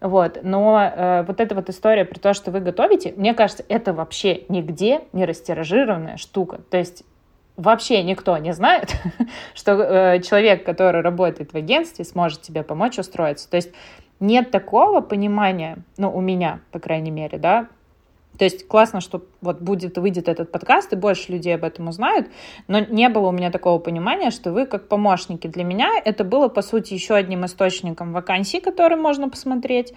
вот, 0.00 0.40
но 0.42 0.80
э, 0.80 1.24
вот 1.26 1.40
эта 1.40 1.54
вот 1.54 1.68
история 1.68 2.04
про 2.04 2.20
то, 2.20 2.34
что 2.34 2.50
вы 2.50 2.60
готовите, 2.60 3.12
мне 3.16 3.34
кажется, 3.34 3.64
это 3.68 3.92
вообще 3.92 4.44
нигде 4.48 5.00
не 5.12 5.24
растиражированная 5.24 6.16
штука, 6.16 6.60
то 6.70 6.76
есть 6.76 7.04
вообще 7.58 8.02
никто 8.02 8.38
не 8.38 8.54
знает, 8.54 8.96
что 9.54 9.72
э, 9.72 10.22
человек, 10.22 10.64
который 10.64 11.02
работает 11.02 11.52
в 11.52 11.56
агентстве, 11.56 12.06
сможет 12.06 12.40
тебе 12.40 12.62
помочь 12.62 12.98
устроиться. 12.98 13.50
То 13.50 13.56
есть 13.56 13.72
нет 14.20 14.50
такого 14.50 15.00
понимания, 15.02 15.78
ну, 15.98 16.10
у 16.10 16.20
меня, 16.20 16.60
по 16.72 16.78
крайней 16.78 17.10
мере, 17.10 17.36
да, 17.36 17.68
то 18.38 18.44
есть 18.44 18.68
классно, 18.68 19.00
что 19.00 19.24
вот 19.40 19.60
будет, 19.60 19.98
выйдет 19.98 20.28
этот 20.28 20.52
подкаст, 20.52 20.92
и 20.92 20.96
больше 20.96 21.32
людей 21.32 21.54
об 21.54 21.64
этом 21.64 21.88
узнают, 21.88 22.28
но 22.68 22.78
не 22.80 23.08
было 23.08 23.28
у 23.28 23.32
меня 23.32 23.50
такого 23.50 23.78
понимания, 23.80 24.30
что 24.30 24.52
вы 24.52 24.66
как 24.66 24.88
помощники. 24.88 25.48
Для 25.48 25.64
меня 25.64 25.90
это 26.04 26.22
было, 26.22 26.48
по 26.48 26.62
сути, 26.62 26.94
еще 26.94 27.14
одним 27.14 27.44
источником 27.44 28.12
вакансий, 28.12 28.60
которые 28.60 28.98
можно 28.98 29.28
посмотреть. 29.28 29.92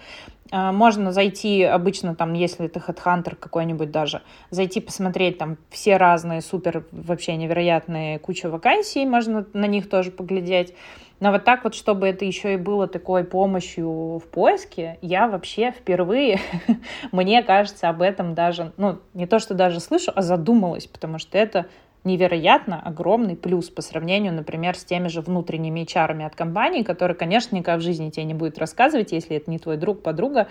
А, 0.50 0.72
можно 0.72 1.12
зайти, 1.12 1.62
обычно 1.62 2.16
там, 2.16 2.34
если 2.34 2.66
это 2.66 2.80
HeadHunter 2.80 3.36
какой-нибудь 3.36 3.90
даже, 3.90 4.22
зайти 4.50 4.80
посмотреть 4.80 5.38
там 5.38 5.56
все 5.70 5.96
разные 5.96 6.40
супер, 6.42 6.84
вообще 6.90 7.36
невероятные 7.36 8.18
куча 8.18 8.50
вакансий, 8.50 9.06
можно 9.06 9.46
на 9.52 9.66
них 9.66 9.88
тоже 9.88 10.10
поглядеть. 10.10 10.74
Но 11.22 11.30
вот 11.30 11.44
так 11.44 11.62
вот, 11.62 11.76
чтобы 11.76 12.08
это 12.08 12.24
еще 12.24 12.54
и 12.54 12.56
было 12.56 12.88
такой 12.88 13.22
помощью 13.22 14.18
в 14.18 14.24
поиске, 14.28 14.98
я 15.02 15.28
вообще 15.28 15.70
впервые, 15.70 16.40
мне 17.12 17.44
кажется, 17.44 17.88
об 17.88 18.02
этом 18.02 18.34
даже, 18.34 18.72
ну, 18.76 18.98
не 19.14 19.28
то, 19.28 19.38
что 19.38 19.54
даже 19.54 19.78
слышу, 19.78 20.10
а 20.16 20.22
задумалась, 20.22 20.88
потому 20.88 21.20
что 21.20 21.38
это 21.38 21.66
невероятно 22.04 22.80
огромный 22.84 23.36
плюс 23.36 23.70
по 23.70 23.80
сравнению, 23.80 24.32
например, 24.32 24.76
с 24.76 24.84
теми 24.84 25.08
же 25.08 25.20
внутренними 25.20 25.80
HR 25.80 26.24
от 26.24 26.34
компании, 26.34 26.82
которые, 26.82 27.16
конечно, 27.16 27.54
никак 27.54 27.78
в 27.78 27.82
жизни 27.82 28.10
тебе 28.10 28.24
не 28.24 28.34
будет 28.34 28.58
рассказывать, 28.58 29.12
если 29.12 29.36
это 29.36 29.50
не 29.50 29.58
твой 29.58 29.76
друг, 29.76 30.02
подруга, 30.02 30.48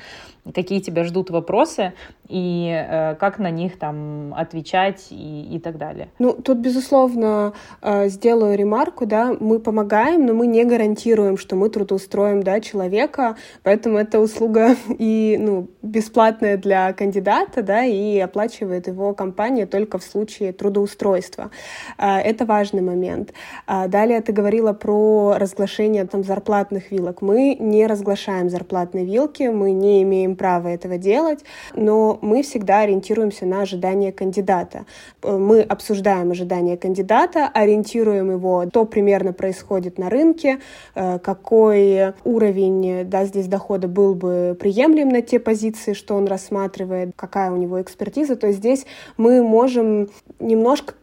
какие 0.53 0.79
тебя 0.79 1.03
ждут 1.03 1.29
вопросы 1.29 1.93
и 2.29 2.69
э, 2.71 3.15
как 3.15 3.39
на 3.39 3.51
них 3.51 3.77
там 3.77 4.33
отвечать 4.33 5.07
и, 5.09 5.55
и 5.55 5.59
так 5.59 5.77
далее. 5.77 6.09
Ну, 6.19 6.33
тут, 6.33 6.59
безусловно, 6.59 7.53
э, 7.81 8.07
сделаю 8.07 8.57
ремарку, 8.57 9.05
да, 9.05 9.35
мы 9.39 9.59
помогаем, 9.59 10.25
но 10.25 10.33
мы 10.33 10.47
не 10.47 10.63
гарантируем, 10.63 11.37
что 11.37 11.55
мы 11.55 11.69
трудоустроим, 11.69 12.43
да, 12.43 12.61
человека, 12.61 13.35
поэтому 13.63 13.97
эта 13.97 14.19
услуга 14.19 14.75
и, 14.97 15.37
ну, 15.39 15.67
бесплатная 15.81 16.55
для 16.55 16.93
кандидата, 16.93 17.61
да, 17.61 17.83
и 17.83 18.17
оплачивает 18.19 18.87
его 18.87 19.13
компания 19.13 19.65
только 19.65 19.97
в 19.97 20.03
случае 20.03 20.53
трудоустройства 20.53 21.40
общества. 21.41 21.51
А, 21.97 22.19
это 22.19 22.45
важный 22.45 22.81
момент. 22.81 23.33
А, 23.67 23.87
далее 23.87 24.21
ты 24.21 24.31
говорила 24.31 24.73
про 24.73 25.35
разглашение 25.37 26.05
там, 26.05 26.23
зарплатных 26.23 26.91
вилок. 26.91 27.21
Мы 27.21 27.55
не 27.59 27.87
разглашаем 27.87 28.49
зарплатные 28.49 29.05
вилки, 29.05 29.43
мы 29.43 29.71
не 29.71 30.03
имеем 30.03 30.35
права 30.35 30.69
этого 30.69 30.97
делать, 30.97 31.39
но 31.75 32.17
мы 32.21 32.43
всегда 32.43 32.79
ориентируемся 32.79 33.45
на 33.45 33.61
ожидания 33.61 34.11
кандидата. 34.11 34.85
Мы 35.23 35.61
обсуждаем 35.61 36.31
ожидания 36.31 36.77
кандидата, 36.77 37.49
ориентируем 37.53 38.31
его, 38.31 38.65
что 38.69 38.85
примерно 38.85 39.33
происходит 39.33 39.97
на 39.97 40.09
рынке, 40.09 40.59
э, 40.95 41.19
какой 41.19 42.13
уровень 42.23 43.05
да, 43.05 43.25
здесь 43.25 43.47
дохода 43.47 43.87
был 43.87 44.15
бы 44.15 44.55
приемлем 44.59 45.09
на 45.09 45.21
те 45.21 45.39
позиции, 45.39 45.93
что 45.93 46.15
он 46.15 46.27
рассматривает, 46.27 47.11
какая 47.15 47.51
у 47.51 47.57
него 47.57 47.81
экспертиза. 47.81 48.35
То 48.35 48.47
есть 48.47 48.59
здесь 48.59 48.85
мы 49.17 49.43
можем 49.43 50.09
немножко 50.39 50.93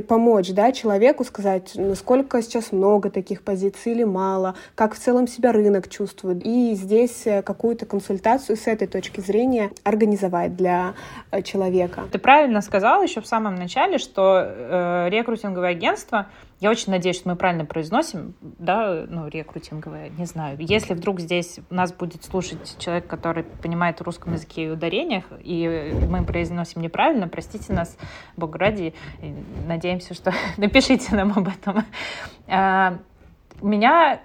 помочь 0.00 0.50
да, 0.52 0.72
человеку 0.72 1.24
сказать, 1.24 1.72
насколько 1.74 2.40
сейчас 2.40 2.72
много 2.72 3.10
таких 3.10 3.42
позиций 3.42 3.92
или 3.92 4.04
мало, 4.04 4.54
как 4.74 4.94
в 4.94 4.98
целом 4.98 5.26
себя 5.28 5.52
рынок 5.52 5.88
чувствует. 5.88 6.44
И 6.44 6.74
здесь 6.74 7.26
э, 7.26 7.42
какую-то 7.42 7.84
консультацию 7.84 8.56
с 8.56 8.66
этой 8.66 8.86
точки 8.86 9.20
зрения 9.20 9.70
организовать 9.84 10.56
для 10.56 10.94
э, 11.30 11.42
человека. 11.42 12.04
Ты 12.10 12.18
правильно 12.18 12.60
сказала 12.62 13.02
еще 13.02 13.20
в 13.20 13.26
самом 13.26 13.56
начале, 13.56 13.98
что 13.98 14.44
э, 14.46 15.08
рекрутинговое 15.10 15.70
агентство 15.70 16.28
я 16.62 16.70
очень 16.70 16.92
надеюсь, 16.92 17.16
что 17.16 17.28
мы 17.28 17.34
правильно 17.34 17.64
произносим, 17.64 18.34
да, 18.40 19.04
ну, 19.08 19.26
рекрутинговое, 19.26 20.10
не 20.10 20.26
знаю. 20.26 20.56
Если 20.60 20.94
вдруг 20.94 21.18
здесь 21.18 21.58
нас 21.70 21.92
будет 21.92 22.22
слушать 22.22 22.76
человек, 22.78 23.08
который 23.08 23.42
понимает 23.42 23.98
в 23.98 24.02
русском 24.04 24.34
языке 24.34 24.66
и 24.66 24.68
ударениях, 24.68 25.24
и 25.42 25.92
мы 26.08 26.24
произносим 26.24 26.80
неправильно, 26.80 27.26
простите 27.26 27.72
нас, 27.72 27.98
Бог 28.36 28.54
ради, 28.54 28.94
надеемся, 29.66 30.14
что 30.14 30.32
напишите 30.56 31.16
нам 31.16 31.32
об 31.36 31.48
этом. 31.48 31.84
А, 32.46 32.96
у 33.60 33.66
меня 33.66 34.20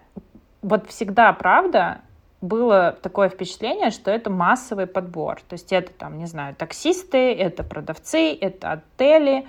вот 0.62 0.88
всегда, 0.90 1.34
правда, 1.34 2.02
было 2.42 2.96
такое 3.02 3.30
впечатление, 3.30 3.90
что 3.90 4.12
это 4.12 4.30
массовый 4.30 4.86
подбор. 4.86 5.42
То 5.50 5.54
есть 5.54 5.74
это 5.74 5.92
там, 5.92 6.20
не 6.20 6.28
знаю, 6.28 6.54
таксисты, 6.54 7.34
это 7.34 7.64
продавцы, 7.64 8.38
это 8.40 8.74
отели, 8.74 9.48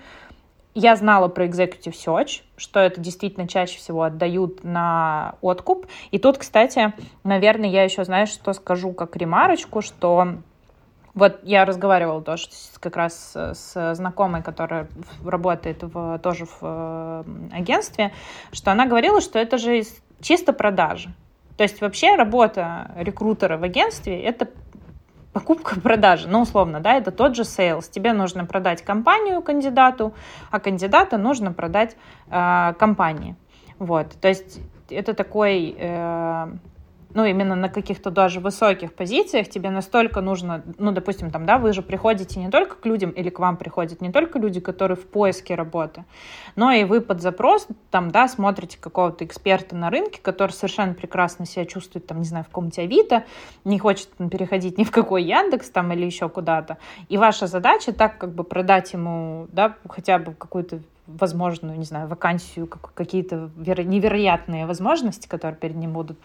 я 0.79 0.95
знала 0.95 1.29
про 1.29 1.47
Executive 1.47 1.93
Search, 1.93 2.43
что 2.57 2.79
это 2.79 3.01
действительно 3.01 3.49
чаще 3.49 3.79
всего 3.79 4.05
отдают 4.05 4.63
на 4.63 5.35
откуп. 5.41 5.87
И 6.13 6.19
тут, 6.19 6.39
кстати, 6.39 6.93
наверное, 7.25 7.69
я 7.69 7.83
еще, 7.83 8.05
знаешь, 8.05 8.29
что 8.29 8.53
скажу 8.53 8.93
как 8.93 9.17
ремарочку, 9.17 9.83
что 9.83 10.35
вот 11.15 11.41
я 11.43 11.65
разговаривала 11.65 12.23
тоже 12.23 12.47
как 12.79 12.97
раз 12.97 13.35
с 13.35 13.95
знакомой, 13.95 14.43
которая 14.43 14.89
работает 15.25 15.83
в, 15.83 16.21
тоже 16.21 16.47
в 16.61 17.25
агентстве, 17.53 18.13
что 18.53 18.71
она 18.71 18.87
говорила, 18.87 19.21
что 19.21 19.41
это 19.41 19.59
же 19.59 19.83
чисто 20.21 20.53
продажи. 20.53 21.13
То 21.57 21.65
есть 21.65 21.81
вообще 21.81 22.15
работа 22.15 22.93
рекрутера 22.97 23.57
в 23.57 23.65
агентстве— 23.65 24.23
это 24.23 24.49
покупка-продажа, 25.33 26.29
ну, 26.31 26.43
условно, 26.43 26.81
да, 26.81 26.95
это 26.95 27.11
тот 27.11 27.37
же 27.37 27.43
sales. 27.43 27.91
Тебе 27.91 28.13
нужно 28.13 28.45
продать 28.45 28.83
компанию 28.83 29.43
кандидату, 29.43 30.15
а 30.51 30.61
кандидата 30.61 31.19
нужно 31.19 31.53
продать 31.53 31.97
э, 32.31 32.75
компании. 32.79 33.37
Вот, 33.79 34.09
то 34.21 34.29
есть 34.29 34.61
это 34.91 35.15
такой 35.15 35.77
э, 35.79 36.49
ну, 37.15 37.25
именно 37.25 37.55
на 37.55 37.69
каких-то 37.69 38.11
даже 38.11 38.41
высоких 38.41 38.93
позициях 38.93 39.49
тебе 39.49 39.71
настолько 39.71 40.21
нужно, 40.21 40.63
ну, 40.79 40.93
допустим, 40.93 41.31
там, 41.31 41.47
да, 41.47 41.59
вы 41.59 41.73
же 41.73 41.83
приходите 41.83 42.39
не 42.39 42.51
только 42.51 42.77
к 42.77 42.85
людям, 42.85 43.11
или 43.11 43.31
к 43.31 43.39
вам 43.39 43.57
приходят 43.57 44.01
не 44.01 44.13
только 44.13 44.39
люди, 44.39 44.61
которые 44.61 44.97
в 44.97 45.07
поиске 45.07 45.55
работы, 45.55 46.05
но 46.55 46.71
и 46.71 46.85
вы 46.85 47.01
под 47.01 47.23
запрос, 47.23 47.67
там, 47.91 48.11
да, 48.11 48.29
смотрите 48.29 48.79
какого-то 48.79 49.25
эксперта 49.25 49.75
на 49.75 49.91
рынке, 49.91 50.21
который 50.21 50.53
совершенно 50.53 50.95
прекрасно 50.95 51.47
себя 51.47 51.65
чувствует, 51.65 52.07
там, 52.07 52.19
не 52.19 52.27
знаю, 52.27 52.45
в 52.45 52.49
каком-то 52.49 52.83
Авито, 52.83 53.25
не 53.65 53.79
хочет 53.79 54.11
там, 54.17 54.29
переходить 54.29 54.77
ни 54.77 54.85
в 54.85 54.91
какой 54.91 55.23
Яндекс 55.23 55.71
там 55.71 55.93
или 55.93 56.05
еще 56.05 56.29
куда-то. 56.29 56.77
И 57.09 57.17
ваша 57.17 57.47
задача 57.47 57.93
так 57.93 58.19
как 58.19 58.35
бы 58.35 58.45
продать 58.45 58.93
ему, 58.93 59.47
да, 59.51 59.77
хотя 59.89 60.19
бы 60.19 60.35
какую-то 60.35 60.81
возможную, 61.09 61.79
не 61.79 61.85
знаю, 61.85 62.07
вакансию, 62.07 62.67
какие-то 62.67 63.51
невероятные 63.57 64.67
возможности, 64.67 65.27
которые 65.27 65.59
перед 65.59 65.77
ним 65.77 65.93
будут, 65.93 66.19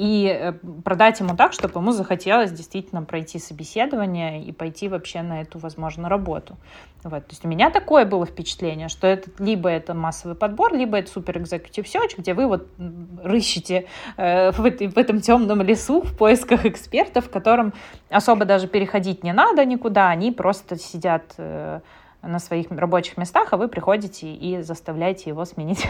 и 0.00 0.26
э, 0.26 0.52
продать 0.82 1.20
ему 1.20 1.36
так, 1.36 1.52
чтобы 1.52 1.78
ему 1.78 1.92
захотелось 1.92 2.50
действительно 2.52 3.02
пройти 3.02 3.38
собеседование 3.38 4.42
и 4.42 4.50
пойти 4.50 4.88
вообще 4.88 5.20
на 5.20 5.42
эту, 5.42 5.58
возможно, 5.58 6.08
работу. 6.08 6.56
Вот. 7.04 7.26
То 7.26 7.32
есть 7.32 7.44
у 7.44 7.48
меня 7.48 7.68
такое 7.68 8.06
было 8.06 8.24
впечатление, 8.24 8.88
что 8.88 9.06
это 9.06 9.30
либо 9.38 9.68
это 9.68 9.92
массовый 9.92 10.34
подбор, 10.36 10.72
либо 10.72 10.96
это 10.96 11.10
супер 11.10 11.36
executive 11.36 11.84
search, 11.84 12.14
где 12.16 12.32
вы 12.32 12.46
вот 12.46 12.66
рыщете 13.22 13.88
э, 14.16 14.52
в, 14.52 14.62
в 14.62 14.96
этом 14.96 15.20
темном 15.20 15.60
лесу 15.60 16.00
в 16.00 16.16
поисках 16.16 16.64
экспертов, 16.64 17.28
которым 17.28 17.74
особо 18.08 18.46
даже 18.46 18.68
переходить 18.68 19.22
не 19.22 19.34
надо 19.34 19.66
никуда, 19.66 20.08
они 20.08 20.32
просто 20.32 20.78
сидят 20.78 21.34
э, 21.36 21.80
на 22.22 22.38
своих 22.38 22.70
рабочих 22.70 23.18
местах, 23.18 23.52
а 23.52 23.58
вы 23.58 23.68
приходите 23.68 24.32
и 24.32 24.62
заставляете 24.62 25.28
его 25.28 25.44
сменить 25.44 25.86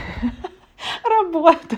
работу. 1.04 1.76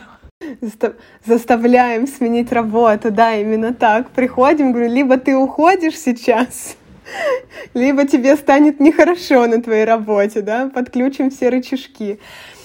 Заставляем 1.24 2.06
сменить 2.06 2.52
работу, 2.52 3.10
да, 3.10 3.34
именно 3.34 3.74
так. 3.74 4.10
Приходим, 4.10 4.72
говорю, 4.72 4.90
либо 4.90 5.16
ты 5.16 5.36
уходишь 5.36 5.98
сейчас, 5.98 6.76
либо 7.74 8.06
тебе 8.06 8.36
станет 8.36 8.80
нехорошо 8.80 9.46
на 9.46 9.62
твоей 9.62 9.84
работе, 9.84 10.42
да, 10.42 10.70
подключим 10.72 11.30
все 11.30 11.48
рычажки. 11.48 12.18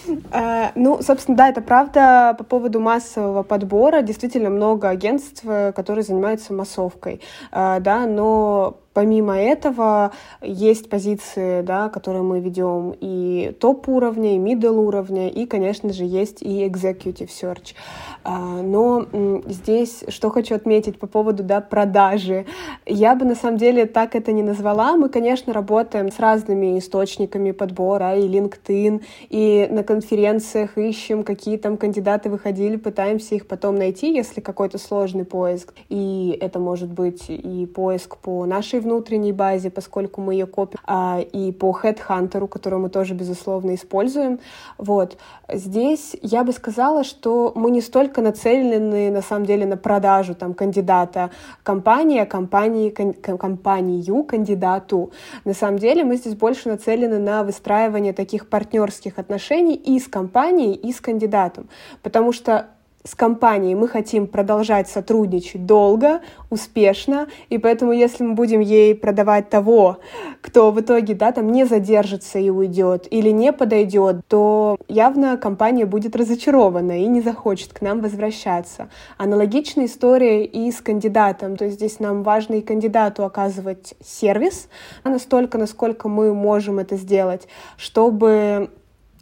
Uh, 0.08 0.72
ну, 0.76 1.02
собственно, 1.02 1.36
да, 1.36 1.50
это 1.50 1.62
правда 1.62 2.34
по 2.38 2.46
поводу 2.46 2.80
массового 2.80 3.44
подбора. 3.44 4.02
Действительно 4.02 4.50
много 4.50 4.88
агентств, 4.88 5.44
э, 5.44 5.74
которые 5.74 6.06
занимаются 6.06 6.54
массовкой, 6.54 7.20
uh, 7.52 7.82
да, 7.82 8.06
но 8.06 8.78
Помимо 8.98 9.38
этого 9.38 10.12
есть 10.42 10.90
позиции, 10.90 11.62
да, 11.62 11.88
которые 11.88 12.24
мы 12.24 12.40
ведем 12.40 12.96
и 13.00 13.56
топ-уровня, 13.60 14.36
и 14.36 14.40
middle 14.40 14.80
уровня, 14.88 15.30
и, 15.30 15.46
конечно 15.46 15.94
же, 15.94 16.04
есть 16.04 16.42
и 16.42 16.66
executive 16.66 17.30
search. 17.30 17.76
А, 18.24 18.40
но 18.64 19.06
здесь 19.46 20.04
что 20.08 20.32
хочу 20.32 20.56
отметить 20.56 20.98
по 20.98 21.06
поводу 21.06 21.44
да, 21.44 21.62
продажи. 21.62 22.48
Я 22.88 23.14
бы 23.14 23.26
на 23.26 23.36
самом 23.36 23.58
деле 23.58 23.86
так 23.86 24.16
это 24.16 24.32
не 24.32 24.42
назвала. 24.42 24.96
Мы, 24.96 25.10
конечно, 25.10 25.54
работаем 25.54 26.12
с 26.12 26.18
разными 26.18 26.80
источниками 26.80 27.52
подбора, 27.52 28.16
и 28.18 28.28
LinkedIn, 28.28 29.04
и 29.30 29.68
на 29.70 29.84
конференциях 29.84 30.76
ищем, 30.76 31.22
какие 31.22 31.58
там 31.58 31.78
кандидаты 31.78 32.32
выходили, 32.32 32.78
пытаемся 32.78 33.36
их 33.36 33.46
потом 33.46 33.76
найти, 33.76 34.12
если 34.12 34.42
какой-то 34.42 34.80
сложный 34.80 35.24
поиск. 35.24 35.76
И 35.90 36.36
это 36.42 36.58
может 36.58 36.92
быть 36.92 37.26
и 37.30 37.68
поиск 37.68 38.18
по 38.18 38.44
нашей 38.48 38.87
внутренней 38.88 39.34
базе, 39.34 39.70
поскольку 39.70 40.22
мы 40.22 40.34
ее 40.34 40.46
копим, 40.46 40.80
а, 40.86 41.20
и 41.20 41.52
по 41.52 41.78
Headhunter, 41.84 42.48
которую 42.48 42.82
мы 42.82 42.90
тоже, 42.90 43.14
безусловно, 43.14 43.76
используем. 43.76 44.40
Вот. 44.78 45.18
Здесь 45.52 46.16
я 46.22 46.44
бы 46.44 46.54
сказала, 46.54 47.04
что 47.04 47.52
мы 47.56 47.72
не 47.72 47.82
столько 47.82 48.22
нацелены, 48.22 49.12
на 49.12 49.22
самом 49.22 49.46
деле, 49.46 49.66
на 49.66 49.78
продажу 49.78 50.36
там, 50.36 50.54
кандидата 50.54 51.32
компании, 51.64 52.20
а 52.20 52.26
компании, 52.26 52.90
кон, 52.90 53.14
компанию 53.14 54.24
кандидату. 54.24 55.12
На 55.46 55.54
самом 55.54 55.80
деле 55.80 56.04
мы 56.04 56.16
здесь 56.16 56.36
больше 56.36 56.70
нацелены 56.70 57.20
на 57.20 57.44
выстраивание 57.44 58.14
таких 58.14 58.48
партнерских 58.50 59.20
отношений 59.20 59.76
и 59.76 60.00
с 60.00 60.08
компанией, 60.08 60.74
и 60.74 60.94
с 60.94 61.02
кандидатом. 61.02 61.68
Потому 62.02 62.32
что 62.32 62.68
с 63.08 63.16
компанией 63.16 63.74
мы 63.76 63.88
хотим 63.88 64.28
продолжать 64.28 64.90
сотрудничать 64.90 65.66
долго, 65.66 66.20
успешно, 66.50 67.28
и 67.50 67.58
поэтому 67.58 67.94
если 67.94 68.24
мы 68.24 68.34
будем 68.34 68.60
ей 68.60 68.96
продавать 68.96 69.50
того, 69.50 70.00
кто 70.42 70.72
в 70.72 70.82
итоге 70.82 71.14
да, 71.14 71.32
там 71.32 71.52
не 71.52 71.66
задержится 71.66 72.38
и 72.38 72.50
уйдет 72.50 73.08
или 73.10 73.30
не 73.30 73.54
подойдет, 73.54 74.18
то 74.28 74.78
явно 74.90 75.38
компания 75.38 75.86
будет 75.86 76.16
разочарована 76.16 77.02
и 77.02 77.08
не 77.08 77.22
захочет 77.22 77.74
к 77.74 77.82
нам 77.82 78.02
возвращаться. 78.02 78.90
Аналогичная 79.18 79.86
история 79.86 80.44
и 80.44 80.70
с 80.70 80.82
кандидатом, 80.82 81.56
то 81.56 81.66
есть 81.66 81.78
здесь 81.78 82.00
нам 82.00 82.24
важно 82.24 82.56
и 82.56 82.62
кандидату 82.62 83.24
оказывать 83.24 83.94
сервис 84.04 84.68
настолько, 85.06 85.58
насколько 85.58 86.10
мы 86.10 86.34
можем 86.34 86.80
это 86.80 86.98
сделать, 86.98 87.48
чтобы 87.78 88.70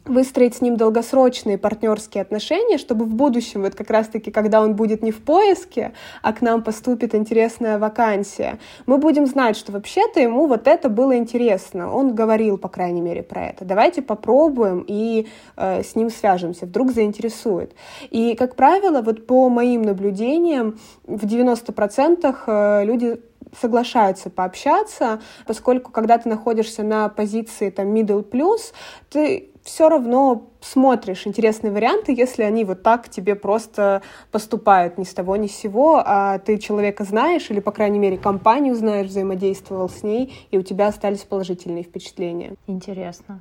выстроить 0.08 0.56
с 0.56 0.60
ним 0.60 0.76
долгосрочные 0.76 1.58
партнерские 1.58 2.22
отношения, 2.22 2.78
чтобы 2.78 3.04
в 3.04 3.14
будущем, 3.14 3.62
вот 3.62 3.74
как 3.74 3.90
раз-таки, 3.90 4.30
когда 4.30 4.60
он 4.60 4.74
будет 4.74 5.02
не 5.02 5.10
в 5.10 5.22
поиске, 5.22 5.92
а 6.22 6.32
к 6.32 6.40
нам 6.40 6.62
поступит 6.62 7.14
интересная 7.14 7.78
вакансия, 7.78 8.58
мы 8.86 8.98
будем 8.98 9.26
знать, 9.26 9.56
что 9.56 9.72
вообще-то 9.72 10.20
ему 10.20 10.46
вот 10.46 10.66
это 10.66 10.88
было 10.88 11.16
интересно. 11.16 11.92
Он 11.92 12.14
говорил, 12.14 12.58
по 12.58 12.68
крайней 12.68 13.00
мере, 13.00 13.22
про 13.22 13.46
это. 13.46 13.64
Давайте 13.64 14.02
попробуем 14.02 14.84
и 14.86 15.28
э, 15.56 15.82
с 15.82 15.94
ним 15.94 16.10
свяжемся, 16.10 16.66
вдруг 16.66 16.92
заинтересует. 16.92 17.72
И, 18.10 18.34
как 18.34 18.56
правило, 18.56 19.02
вот 19.02 19.26
по 19.26 19.48
моим 19.48 19.82
наблюдениям, 19.82 20.78
в 21.06 21.24
90% 21.24 22.36
э, 22.46 22.84
люди 22.84 23.20
соглашаются 23.60 24.30
пообщаться, 24.30 25.20
поскольку 25.46 25.90
когда 25.90 26.18
ты 26.18 26.28
находишься 26.28 26.82
на 26.82 27.08
позиции 27.08 27.70
там 27.70 27.94
middle 27.94 28.28
plus, 28.28 28.72
ты 29.10 29.50
все 29.66 29.88
равно 29.88 30.44
смотришь 30.60 31.26
интересные 31.26 31.72
варианты, 31.72 32.12
если 32.12 32.44
они 32.44 32.64
вот 32.64 32.84
так 32.84 33.08
тебе 33.08 33.34
просто 33.34 34.00
поступают 34.30 34.96
ни 34.96 35.02
с 35.02 35.12
того 35.12 35.34
ни 35.36 35.48
с 35.48 35.56
сего, 35.56 36.00
а 36.04 36.38
ты 36.38 36.58
человека 36.58 37.02
знаешь 37.02 37.50
или, 37.50 37.58
по 37.58 37.72
крайней 37.72 37.98
мере, 37.98 38.16
компанию 38.16 38.76
знаешь, 38.76 39.08
взаимодействовал 39.08 39.88
с 39.88 40.04
ней, 40.04 40.46
и 40.52 40.56
у 40.56 40.62
тебя 40.62 40.86
остались 40.86 41.24
положительные 41.24 41.82
впечатления. 41.82 42.54
Интересно. 42.68 43.40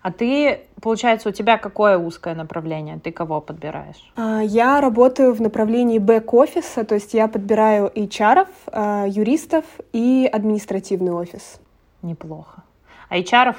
А 0.00 0.10
ты, 0.10 0.60
получается, 0.80 1.28
у 1.28 1.32
тебя 1.32 1.58
какое 1.58 1.98
узкое 1.98 2.34
направление? 2.34 2.98
Ты 2.98 3.12
кого 3.12 3.42
подбираешь? 3.42 4.10
А, 4.16 4.40
я 4.40 4.80
работаю 4.80 5.34
в 5.34 5.42
направлении 5.42 5.98
бэк-офиса, 5.98 6.84
то 6.84 6.94
есть 6.94 7.12
я 7.12 7.28
подбираю 7.28 7.92
HR, 7.94 8.48
а, 8.68 9.04
юристов 9.06 9.66
и 9.92 10.28
административный 10.32 11.12
офис. 11.12 11.60
Неплохо. 12.00 12.62
А 13.10 13.18
HR 13.18 13.54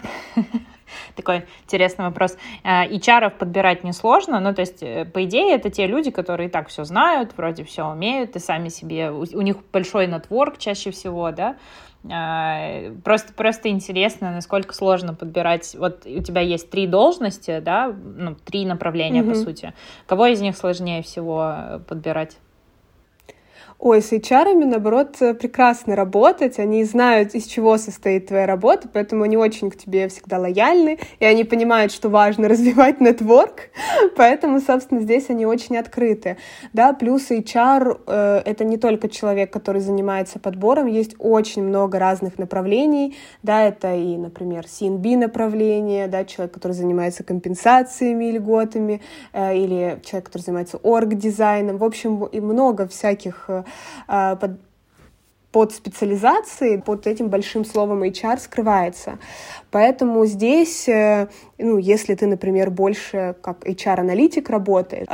такой 1.16 1.46
интересный 1.64 2.06
вопрос. 2.06 2.38
HR 2.64 3.26
а, 3.26 3.30
подбирать 3.30 3.84
несложно, 3.84 4.40
ну, 4.40 4.54
то 4.54 4.62
есть, 4.62 4.82
э, 4.82 5.06
по 5.06 5.24
идее, 5.26 5.56
это 5.56 5.70
те 5.70 5.88
люди, 5.88 6.12
которые 6.12 6.50
и 6.50 6.52
так 6.52 6.70
все 6.70 6.84
знают, 6.84 7.32
вроде 7.38 7.64
все 7.64 7.86
умеют, 7.86 8.36
и 8.36 8.40
сами 8.40 8.70
себе, 8.70 9.12
у 9.12 9.42
них 9.42 9.58
большой 9.72 10.08
нетворк 10.08 10.58
чаще 10.58 10.92
всего, 10.92 11.32
да, 11.32 11.56
а, 12.10 12.94
Просто, 13.04 13.34
просто 13.34 13.70
интересно, 13.70 14.32
насколько 14.32 14.74
сложно 14.74 15.14
подбирать. 15.14 15.76
Вот 15.78 16.06
у 16.06 16.22
тебя 16.22 16.42
есть 16.42 16.70
три 16.70 16.88
должности, 16.88 17.60
да, 17.60 17.94
ну, 17.94 18.36
три 18.36 18.66
направления, 18.66 19.22
mm-hmm. 19.22 19.30
по 19.30 19.36
сути. 19.36 19.74
Кого 20.06 20.28
из 20.28 20.40
них 20.42 20.56
сложнее 20.56 21.02
всего 21.02 21.54
э, 21.56 21.80
подбирать? 21.80 22.38
Ой, 23.80 24.02
с 24.02 24.12
HR, 24.12 24.56
наоборот, 24.66 25.18
прекрасно 25.40 25.96
работать, 25.96 26.58
они 26.58 26.84
знают, 26.84 27.36
из 27.36 27.46
чего 27.46 27.78
состоит 27.78 28.28
твоя 28.28 28.48
работа, 28.48 28.90
поэтому 28.92 29.24
они 29.24 29.38
очень 29.38 29.70
к 29.70 29.78
тебе 29.78 30.08
всегда 30.08 30.40
лояльны, 30.40 30.98
и 31.20 31.26
они 31.26 31.44
понимают, 31.44 31.92
что 31.92 32.10
важно 32.10 32.48
развивать 32.50 33.00
нетворк, 33.00 33.70
поэтому, 34.16 34.60
собственно, 34.62 35.02
здесь 35.02 35.30
они 35.30 35.46
очень 35.46 35.78
открыты. 35.78 36.38
Да, 36.74 36.94
плюс 36.94 37.30
HR 37.30 38.02
э,— 38.08 38.42
это 38.46 38.64
не 38.64 38.78
только 38.78 39.10
человек, 39.10 39.54
который 39.54 39.80
занимается 39.82 40.40
подбором, 40.40 40.88
есть 40.88 41.16
очень 41.20 41.64
много 41.64 42.00
разных 42.00 42.40
направлений, 42.40 43.16
да, 43.44 43.64
это 43.64 43.94
и, 43.94 44.18
например, 44.18 44.66
CNB 44.66 45.18
направление, 45.18 46.08
да, 46.08 46.26
человек, 46.26 46.54
который 46.54 46.74
занимается 46.74 47.24
компенсациями 47.24 48.26
и 48.26 48.32
льготами, 48.32 49.02
э, 49.34 49.56
или 49.56 50.02
человек, 50.04 50.26
который 50.26 50.42
занимается 50.42 50.78
орг-дизайном, 50.78 51.78
в 51.78 51.84
общем, 51.84 52.26
и 52.26 52.40
много 52.40 52.88
всяких 52.88 53.46
э, 53.50 53.57
под, 54.08 54.60
под 55.52 55.72
специализацией, 55.74 56.82
под 56.82 57.08
этим 57.08 57.30
большим 57.30 57.66
словом 57.66 58.04
HR 58.04 58.40
скрывается. 58.40 59.18
Поэтому 59.72 60.26
здесь, 60.26 60.88
э, 60.90 61.30
ну, 61.58 61.78
если 61.78 62.16
ты, 62.16 62.28
например, 62.28 62.70
больше 62.70 63.36
как 63.42 63.66
HR-аналитик 63.66 64.50
работаешь, 64.50 65.08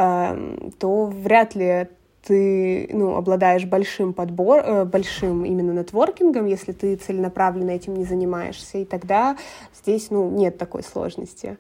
то 0.80 1.06
вряд 1.06 1.56
ли 1.56 1.88
ты 2.26 2.90
ну, 2.92 3.16
обладаешь 3.16 3.66
большим 3.66 4.14
подбор, 4.14 4.62
э, 4.64 4.86
большим 4.86 5.46
именно 5.46 5.72
нетворкингом, 5.72 6.46
если 6.46 6.72
ты 6.72 6.96
целенаправленно 6.96 7.72
этим 7.72 7.96
не 7.96 8.06
занимаешься, 8.06 8.78
и 8.78 8.86
тогда 8.86 9.36
здесь 9.74 10.10
ну, 10.10 10.30
нет 10.30 10.58
такой 10.58 10.84
сложности. 10.84 11.58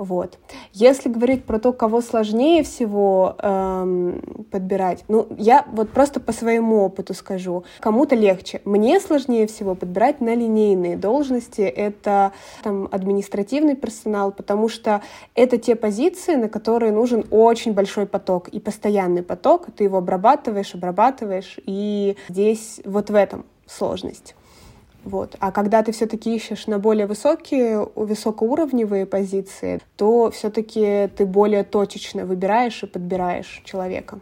Вот. 0.00 0.38
Если 0.72 1.10
говорить 1.10 1.44
про 1.44 1.58
то, 1.58 1.74
кого 1.74 2.00
сложнее 2.00 2.62
всего 2.62 3.36
эм, 3.38 4.22
подбирать, 4.50 5.04
ну, 5.08 5.26
я 5.36 5.66
вот 5.72 5.90
просто 5.90 6.20
по 6.20 6.32
своему 6.32 6.84
опыту 6.84 7.12
скажу. 7.12 7.64
Кому-то 7.80 8.14
легче. 8.14 8.62
Мне 8.64 8.98
сложнее 8.98 9.46
всего 9.46 9.74
подбирать 9.74 10.22
на 10.22 10.34
линейные 10.34 10.96
должности. 10.96 11.60
Это 11.60 12.32
там 12.62 12.88
административный 12.90 13.76
персонал, 13.76 14.32
потому 14.32 14.70
что 14.70 15.02
это 15.34 15.58
те 15.58 15.74
позиции, 15.74 16.34
на 16.34 16.48
которые 16.48 16.92
нужен 16.92 17.26
очень 17.30 17.74
большой 17.74 18.06
поток 18.06 18.48
и 18.48 18.58
постоянный 18.58 19.22
поток. 19.22 19.66
Ты 19.76 19.84
его 19.84 19.99
обрабатываешь, 20.00 20.74
обрабатываешь, 20.74 21.58
и 21.64 22.16
здесь 22.28 22.80
вот 22.84 23.10
в 23.10 23.14
этом 23.14 23.46
сложность. 23.66 24.34
Вот. 25.04 25.36
А 25.40 25.50
когда 25.50 25.82
ты 25.82 25.92
все-таки 25.92 26.34
ищешь 26.34 26.66
на 26.66 26.78
более 26.78 27.06
высокие, 27.06 27.88
высокоуровневые 27.94 29.06
позиции, 29.06 29.80
то 29.96 30.30
все-таки 30.30 31.08
ты 31.16 31.24
более 31.24 31.64
точечно 31.64 32.26
выбираешь 32.26 32.82
и 32.82 32.86
подбираешь 32.86 33.62
человека. 33.64 34.20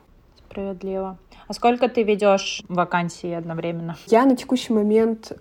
Справедливо. 0.49 1.19
А 1.49 1.55
сколько 1.55 1.88
ты 1.88 2.03
ведешь 2.03 2.62
вакансий 2.69 3.33
одновременно? 3.33 3.97
Я 4.07 4.25
на 4.27 4.37
текущий 4.37 4.73
момент 4.73 5.33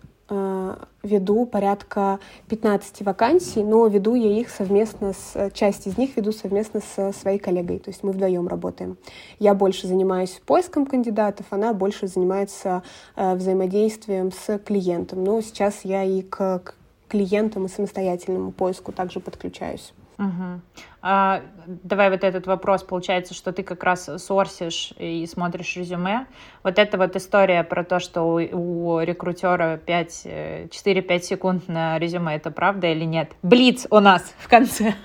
веду 1.04 1.46
порядка 1.46 2.20
15 2.50 3.02
вакансий, 3.02 3.64
но 3.64 3.88
веду 3.88 4.16
я 4.16 4.40
их 4.40 4.50
совместно 4.50 5.14
с... 5.14 5.52
Часть 5.54 5.88
из 5.88 5.98
них 5.98 6.16
веду 6.18 6.32
совместно 6.32 6.82
со 6.96 7.12
своей 7.12 7.40
коллегой, 7.40 7.80
то 7.80 7.90
есть 7.90 8.04
мы 8.04 8.12
вдвоем 8.12 8.48
работаем. 8.48 8.98
Я 9.40 9.54
больше 9.54 9.88
занимаюсь 9.88 10.42
поиском 10.46 10.86
кандидатов, 10.86 11.46
она 11.50 11.74
больше 11.74 12.08
занимается 12.08 12.84
э, 13.16 13.36
взаимодействием 13.36 14.32
с 14.32 14.60
клиентом. 14.60 15.24
Но 15.24 15.42
сейчас 15.42 15.82
я 15.84 16.04
и 16.04 16.22
к 16.22 16.74
клиентам 17.08 17.66
и 17.66 17.70
самостоятельному 17.70 18.52
поиску 18.52 18.92
также 18.92 19.20
подключаюсь. 19.20 19.94
Угу. 20.18 20.62
А, 21.02 21.42
давай 21.68 22.10
вот 22.10 22.24
этот 22.24 22.48
вопрос. 22.48 22.84
Получается, 22.84 23.34
что 23.34 23.52
ты 23.52 23.64
как 23.64 23.84
раз 23.84 24.10
сорсишь 24.18 24.94
и 24.98 25.26
смотришь 25.28 25.76
резюме. 25.76 26.26
Вот 26.64 26.80
эта 26.80 26.98
вот 26.98 27.16
история 27.16 27.64
про 27.64 27.84
то, 27.84 28.00
что 28.00 28.24
у, 28.24 28.36
у 28.36 29.00
рекрутера 29.02 29.80
4-5 29.86 30.70
э, 30.74 31.20
секунд 31.20 31.68
на 31.68 32.00
резюме, 32.00 32.36
это 32.36 32.52
правда 32.52 32.88
или 32.88 33.06
нет? 33.06 33.32
Блиц 33.44 33.86
у 33.90 34.00
нас 34.00 34.34
в 34.40 34.48
конце. 34.48 34.96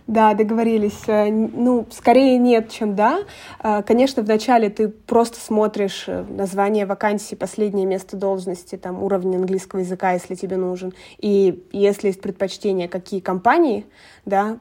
Да, 0.07 0.33
договорились. 0.33 1.01
Э, 1.07 1.29
ну, 1.29 1.85
скорее 1.91 2.37
нет, 2.37 2.71
чем 2.71 2.95
да. 2.95 3.19
Э, 3.61 3.83
конечно, 3.83 4.23
вначале 4.23 4.69
ты 4.69 4.87
просто 4.87 5.37
смотришь 5.37 6.05
э, 6.07 6.23
название 6.29 6.85
вакансии, 6.85 7.35
последнее 7.35 7.85
место 7.85 8.15
должности, 8.15 8.77
там, 8.77 9.03
уровень 9.03 9.35
английского 9.35 9.81
языка, 9.81 10.13
если 10.13 10.35
тебе 10.35 10.55
нужен. 10.55 10.93
И 11.17 11.67
если 11.73 12.07
есть 12.07 12.21
предпочтение, 12.21 12.87
какие 12.87 13.19
компании, 13.19 13.85
да, 14.25 14.57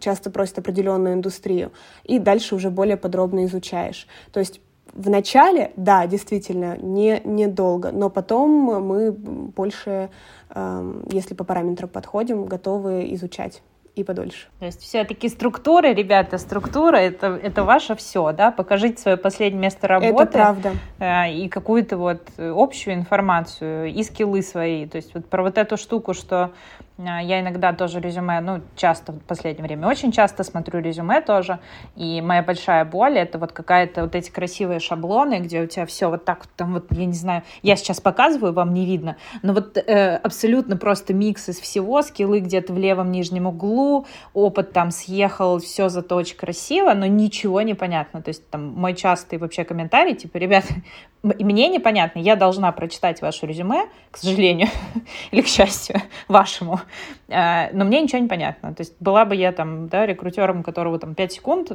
часто 0.00 0.30
просят 0.30 0.58
определенную 0.58 1.14
индустрию. 1.14 1.72
И 2.04 2.18
дальше 2.18 2.54
уже 2.54 2.70
более 2.70 2.96
подробно 2.96 3.44
изучаешь. 3.44 4.06
То 4.32 4.40
есть 4.40 4.60
в 4.94 5.08
начале, 5.10 5.72
да, 5.76 6.06
действительно, 6.06 6.76
не, 6.78 7.20
недолго, 7.24 7.92
но 7.92 8.10
потом 8.10 8.50
мы 8.50 9.12
больше, 9.12 10.10
эм, 10.50 11.04
если 11.10 11.34
по 11.34 11.44
параметрам 11.44 11.88
подходим, 11.88 12.44
готовы 12.46 13.12
изучать 13.14 13.62
и 13.94 14.04
подольше. 14.04 14.46
То 14.58 14.66
есть 14.66 14.80
все-таки 14.80 15.28
структура, 15.28 15.92
ребята, 15.92 16.38
структура 16.38 16.96
это, 16.96 17.38
это 17.42 17.62
ваше 17.62 17.94
все, 17.94 18.32
да? 18.32 18.50
Покажите 18.50 19.00
свое 19.00 19.16
последнее 19.16 19.60
место 19.60 19.86
работы. 19.86 20.22
Это 20.22 20.32
правда. 20.32 20.72
Э, 20.98 21.30
и 21.30 21.48
какую-то 21.48 21.98
вот 21.98 22.22
общую 22.38 22.94
информацию, 22.94 23.92
и 23.92 24.02
скиллы 24.02 24.42
свои. 24.42 24.86
То 24.86 24.96
есть 24.96 25.14
вот 25.14 25.26
про 25.26 25.42
вот 25.42 25.58
эту 25.58 25.76
штуку, 25.76 26.14
что 26.14 26.52
я 26.98 27.40
иногда 27.40 27.72
тоже 27.72 28.00
резюме, 28.00 28.40
ну, 28.40 28.60
часто 28.76 29.12
в 29.12 29.20
последнее 29.20 29.64
время, 29.66 29.88
очень 29.88 30.12
часто 30.12 30.44
смотрю 30.44 30.80
резюме 30.80 31.20
тоже, 31.20 31.58
и 31.96 32.20
моя 32.20 32.42
большая 32.42 32.84
боль— 32.84 33.18
это 33.18 33.38
вот 33.38 33.52
какая-то 33.52 34.02
вот 34.02 34.14
эти 34.14 34.30
красивые 34.30 34.78
шаблоны, 34.78 35.40
где 35.40 35.62
у 35.62 35.66
тебя 35.66 35.86
все 35.86 36.08
вот 36.08 36.24
так 36.24 36.40
вот, 36.40 36.50
там 36.56 36.74
вот, 36.74 36.86
я 36.90 37.06
не 37.06 37.14
знаю, 37.14 37.42
я 37.62 37.76
сейчас 37.76 38.00
показываю, 38.00 38.52
вам 38.52 38.74
не 38.74 38.84
видно, 38.84 39.16
но 39.42 39.52
вот 39.52 39.76
э, 39.76 40.16
абсолютно 40.16 40.76
просто 40.76 41.14
микс 41.14 41.48
из 41.48 41.58
всего, 41.60 42.02
скиллы 42.02 42.40
где-то 42.40 42.72
в 42.72 42.78
левом 42.78 43.10
нижнем 43.10 43.46
углу, 43.46 44.06
опыт 44.34 44.72
там 44.72 44.90
съехал, 44.90 45.58
все 45.58 45.88
зато 45.88 46.16
очень 46.16 46.36
красиво, 46.36 46.92
но 46.94 47.06
ничего 47.06 47.62
не 47.62 47.74
понятно. 47.74 48.22
То 48.22 48.28
есть 48.28 48.48
там 48.50 48.68
мой 48.68 48.94
частый 48.94 49.38
вообще 49.38 49.64
комментарий, 49.64 50.14
типа, 50.14 50.36
ребята, 50.38 50.74
мне 51.22 51.68
непонятно, 51.68 52.18
я 52.18 52.36
должна 52.36 52.72
прочитать 52.72 53.22
ваше 53.22 53.46
резюме, 53.46 53.86
к 54.10 54.16
сожалению, 54.16 54.68
или 55.30 55.42
к 55.42 55.46
счастью 55.46 56.02
вашему, 56.28 56.80
э, 57.28 57.72
но 57.72 57.84
мне 57.84 58.02
ничего 58.02 58.20
не 58.20 58.28
понятно. 58.28 58.74
То 58.74 58.80
есть 58.82 58.94
была 59.00 59.24
бы 59.24 59.34
я 59.34 59.52
там, 59.52 59.88
да, 59.88 60.06
рекрутером, 60.06 60.62
которого 60.62 60.98
там 60.98 61.14
5 61.14 61.32
секунд, 61.32 61.72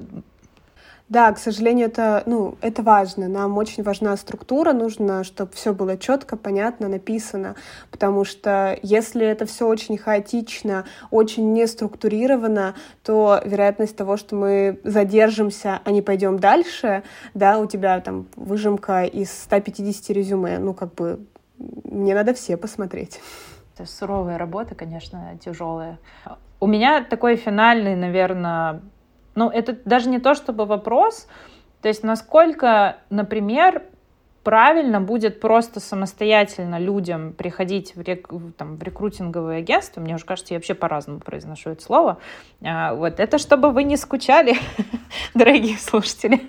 да, 1.10 1.32
к 1.32 1.38
сожалению, 1.38 1.88
это, 1.88 2.24
ну, 2.26 2.58
это 2.60 2.84
важно. 2.84 3.30
Нам 3.30 3.58
очень 3.58 3.82
важна 3.82 4.17
структура, 4.17 4.74
нужно, 4.74 5.24
чтобы 5.24 5.54
все 5.54 5.74
было 5.74 5.98
четко, 5.98 6.36
понятно, 6.36 6.89
написано. 6.89 7.56
Потому 7.91 8.26
что 8.26 8.78
если 8.84 9.26
это 9.26 9.46
все 9.46 9.67
очень 9.67 9.98
хаотично, 9.98 10.84
очень 11.10 11.54
не 11.54 11.65
структурировано, 11.65 12.76
то 13.04 13.39
вероятность 13.46 13.96
того, 13.96 14.17
что 14.17 14.36
мы 14.36 14.82
задержимся, 14.84 15.80
а 15.86 15.91
не 15.91 16.02
пойдем 16.02 16.39
дальше, 16.39 17.04
да, 17.34 17.58
у 17.58 17.67
тебя 17.67 18.02
там 18.02 18.26
выжимка 18.36 19.06
из 19.06 19.32
150 19.32 20.10
резюме, 20.10 20.60
ну, 20.60 20.74
как 20.74 20.93
бы, 20.93 21.22
мне 21.86 22.15
надо 22.15 22.34
все 22.34 22.58
посмотреть. 22.58 23.22
Это 23.78 23.88
суровая 23.88 24.40
работа, 24.40 24.74
конечно, 24.74 25.38
тяжелая. 25.40 26.00
У 26.60 26.66
меня 26.66 27.04
такой 27.04 27.36
финальный, 27.36 27.96
наверное, 27.96 28.82
ну, 29.36 29.52
это 29.52 29.78
даже 29.86 30.10
не 30.10 30.18
то 30.18 30.34
чтобы 30.34 30.66
вопрос, 30.66 31.28
то 31.84 31.88
есть 31.88 32.04
насколько, 32.04 32.98
например, 33.12 33.84
правильно 34.48 35.02
будет 35.02 35.42
просто 35.42 35.82
самостоятельно 35.82 36.80
людям 36.80 37.34
приходить 37.34 37.98
в, 37.98 38.02
рек, 38.02 38.30
там, 38.56 38.78
в 38.78 38.82
рекрутинговое 38.82 39.58
агентство, 39.58 40.00
мне 40.00 40.16
уже 40.16 40.24
кажется, 40.24 40.54
я 40.54 40.58
вообще 40.60 40.74
по-разному 40.74 41.20
произношу 41.20 41.72
это 41.72 41.84
слово, 41.84 42.18
а, 42.64 42.94
вот 42.94 43.20
это 43.20 43.40
чтобы 43.40 43.72
вы 43.72 43.84
не 43.84 43.98
скучали, 43.98 44.56
дорогие 45.34 45.78
слушатели. 45.78 46.40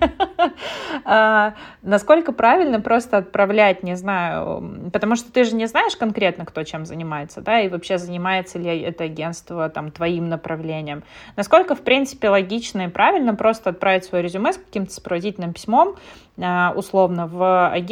а, 1.04 1.54
насколько 1.82 2.30
правильно 2.30 2.80
просто 2.80 3.16
отправлять, 3.16 3.82
не 3.82 3.96
знаю, 3.96 4.90
потому 4.92 5.16
что 5.16 5.32
ты 5.32 5.42
же 5.42 5.56
не 5.56 5.66
знаешь 5.66 5.96
конкретно, 5.96 6.44
кто 6.44 6.62
чем 6.62 6.86
занимается, 6.86 7.40
да, 7.40 7.60
и 7.62 7.68
вообще 7.68 7.98
занимается 7.98 8.60
ли 8.60 8.80
это 8.80 9.02
агентство 9.02 9.68
там 9.70 9.90
твоим 9.90 10.28
направлением. 10.28 11.02
Насколько, 11.34 11.74
в 11.74 11.80
принципе, 11.80 12.28
логично 12.28 12.82
и 12.82 12.88
правильно 12.88 13.34
просто 13.34 13.70
отправить 13.70 14.04
свое 14.04 14.22
резюме 14.22 14.52
с 14.52 14.56
каким-то 14.56 14.92
сопроводительным 14.92 15.52
письмом, 15.52 15.96
а, 16.40 16.72
условно 16.76 17.26
в 17.26 17.68
агентство, 17.68 17.87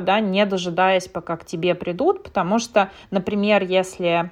да, 0.00 0.20
не 0.20 0.44
дожидаясь, 0.46 1.08
пока 1.08 1.36
к 1.36 1.44
тебе 1.44 1.74
придут, 1.74 2.22
потому 2.22 2.58
что, 2.58 2.90
например, 3.10 3.62
если 3.62 4.30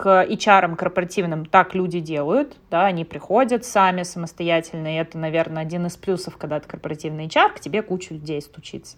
к 0.00 0.24
HR 0.24 0.76
корпоративным 0.76 1.44
так 1.44 1.74
люди 1.74 2.00
делают, 2.00 2.56
да, 2.70 2.86
они 2.86 3.04
приходят 3.04 3.66
сами 3.66 4.02
самостоятельно, 4.02 4.94
и 4.94 4.96
это, 4.96 5.18
наверное, 5.18 5.60
один 5.60 5.84
из 5.84 5.96
плюсов, 5.98 6.38
когда 6.38 6.58
ты 6.58 6.66
корпоративный 6.66 7.26
HR, 7.26 7.56
к 7.56 7.60
тебе 7.60 7.82
куча 7.82 8.14
людей 8.14 8.40
стучится. 8.40 8.96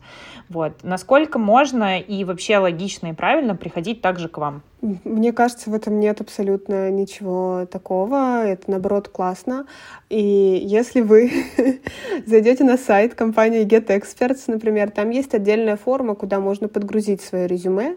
Вот. 0.49 0.85
Насколько 0.85 1.41
можно 1.41 1.99
и 1.99 2.23
вообще 2.23 2.59
логично 2.59 3.09
и 3.09 3.15
правильно 3.15 3.57
приходить 3.57 4.01
также 4.01 4.29
к 4.29 4.39
вам? 4.39 4.63
Мне 4.81 5.33
кажется, 5.33 5.71
в 5.71 5.75
этом 5.75 5.99
нет 5.99 6.21
абсолютно 6.21 6.89
ничего 6.91 7.67
такого. 7.71 8.45
Это, 8.45 8.71
наоборот, 8.71 9.09
классно. 9.09 9.67
И 10.09 10.21
если 10.21 11.01
вы 11.01 11.33
зайдете 12.27 12.63
на 12.63 12.77
сайт 12.77 13.15
компании 13.15 13.65
Get 13.65 13.87
Experts, 13.87 14.45
например, 14.47 14.91
там 14.93 15.11
есть 15.11 15.35
отдельная 15.35 15.77
форма, 15.77 16.15
куда 16.15 16.39
можно 16.39 16.69
подгрузить 16.69 17.23
свое 17.23 17.49
резюме. 17.49 17.97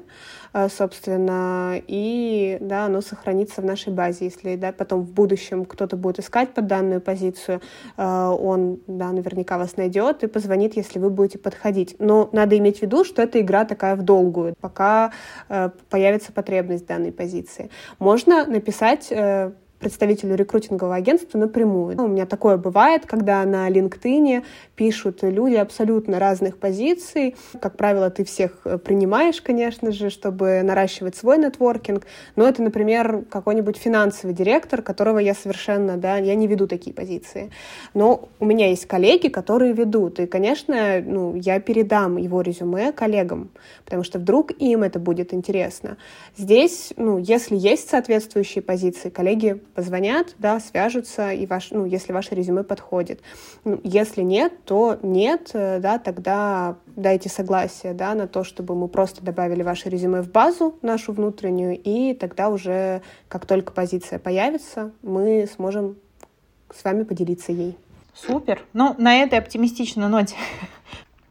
Э, 0.56 0.70
собственно, 0.70 1.82
и 1.86 2.58
да, 2.62 2.86
оно 2.86 3.02
сохранится 3.02 3.62
в 3.62 3.66
нашей 3.66 3.92
базе. 3.92 4.26
Если 4.26 4.56
да, 4.56 4.72
потом 4.72 5.02
в 5.02 5.12
будущем 5.12 5.66
кто-то 5.66 5.98
будет 5.98 6.20
искать 6.20 6.54
под 6.54 6.68
данную 6.68 7.02
позицию, 7.02 7.60
э, 7.98 8.04
он 8.04 8.80
да, 8.88 9.12
наверняка 9.12 9.58
вас 9.58 9.76
найдет 9.76 10.24
и 10.24 10.28
позвонит, 10.28 10.78
если 10.78 10.98
вы 10.98 11.10
будете 11.10 11.40
подходить. 11.40 11.98
Но 12.00 12.30
надо 12.32 12.58
иметь 12.58 12.80
в 12.80 12.82
виду, 12.84 13.04
что 13.04 13.22
эта 13.22 13.42
игра 13.42 13.66
такая 13.66 13.98
в 13.98 14.04
долгую, 14.04 14.56
пока 14.62 15.12
э, 15.50 15.72
появится 15.90 16.32
потребность 16.32 16.88
данной 16.88 17.12
позиции. 17.12 17.70
Можно 18.00 18.46
написать 18.46 19.12
представителю 19.86 20.34
рекрутингового 20.34 20.96
агентства 20.96 21.38
напрямую. 21.38 22.04
У 22.04 22.08
меня 22.08 22.26
такое 22.26 22.58
бывает, 22.58 23.06
когда 23.06 23.46
на 23.46 23.70
LinkedIn 23.70 24.44
пишут 24.76 25.20
люди 25.22 25.54
абсолютно 25.54 26.18
разных 26.18 26.58
позиций. 26.58 27.36
Как 27.62 27.78
правило, 27.78 28.10
ты 28.10 28.26
всех 28.26 28.62
э, 28.66 28.80
принимаешь, 28.80 29.44
конечно 29.44 29.92
же, 29.92 30.10
чтобы 30.10 30.64
наращивать 30.64 31.16
свой 31.16 31.38
нетворкинг. 31.38 32.08
Но 32.36 32.48
это, 32.48 32.64
например, 32.64 33.26
какой-нибудь 33.30 33.78
финансовый 33.78 34.34
директор, 34.34 34.82
которого 34.82 35.20
я 35.20 35.36
совершенно, 35.36 35.98
да, 35.98 36.18
я 36.18 36.34
не 36.34 36.48
веду 36.48 36.66
такие 36.66 36.92
позиции. 36.92 37.52
Но 37.94 38.28
у 38.40 38.46
меня 38.46 38.70
есть 38.70 38.88
коллеги, 38.88 39.28
которые 39.28 39.74
ведут. 39.74 40.20
И, 40.20 40.26
конечно, 40.26 41.00
ну, 41.06 41.36
я 41.36 41.60
передам 41.60 42.18
его 42.18 42.42
резюме 42.42 42.92
коллегам, 42.92 43.52
потому 43.84 44.04
что 44.04 44.18
вдруг 44.18 44.52
им 44.58 44.82
это 44.82 44.98
будет 44.98 45.32
интересно. 45.32 45.98
Здесь, 46.36 46.92
ну, 46.98 47.20
если 47.20 47.56
есть 47.56 47.88
соответствующие 47.88 48.64
позиции, 48.64 49.12
коллеги 49.12 49.62
позвонят, 49.76 50.36
да, 50.40 50.60
свяжутся, 50.60 51.32
и 51.32 51.46
ваш, 51.46 51.72
ну, 51.72 51.86
если 51.86 52.14
ваше 52.14 52.34
резюме 52.34 52.64
подходит. 52.64 53.22
Ну, 53.66 53.80
если 53.84 54.22
нет, 54.22 54.54
то 54.64 54.98
нет, 55.04 55.52
э, 55.54 55.80
да, 55.80 56.00
тогда 56.00 56.78
дайте 56.96 57.30
согласие, 57.30 57.94
да, 57.94 58.16
на 58.16 58.28
то, 58.28 58.44
чтобы 58.44 58.74
мы 58.74 58.88
просто 58.88 59.24
добавили 59.24 59.62
ваше 59.62 59.90
резюме 59.90 60.22
в 60.22 60.32
базу 60.32 60.76
нашу 60.82 61.12
внутреннюю, 61.12 61.80
и 61.80 62.14
тогда 62.14 62.50
уже, 62.50 63.02
как 63.28 63.46
только 63.46 63.74
позиция 63.74 64.18
появится, 64.18 64.92
мы 65.04 65.48
сможем 65.54 65.98
с 66.74 66.84
вами 66.84 67.04
поделиться 67.04 67.52
ей. 67.52 67.78
Супер. 68.14 68.64
Ну, 68.72 68.96
на 68.98 69.18
этой 69.22 69.38
оптимистичной 69.38 70.08
ноте 70.08 70.36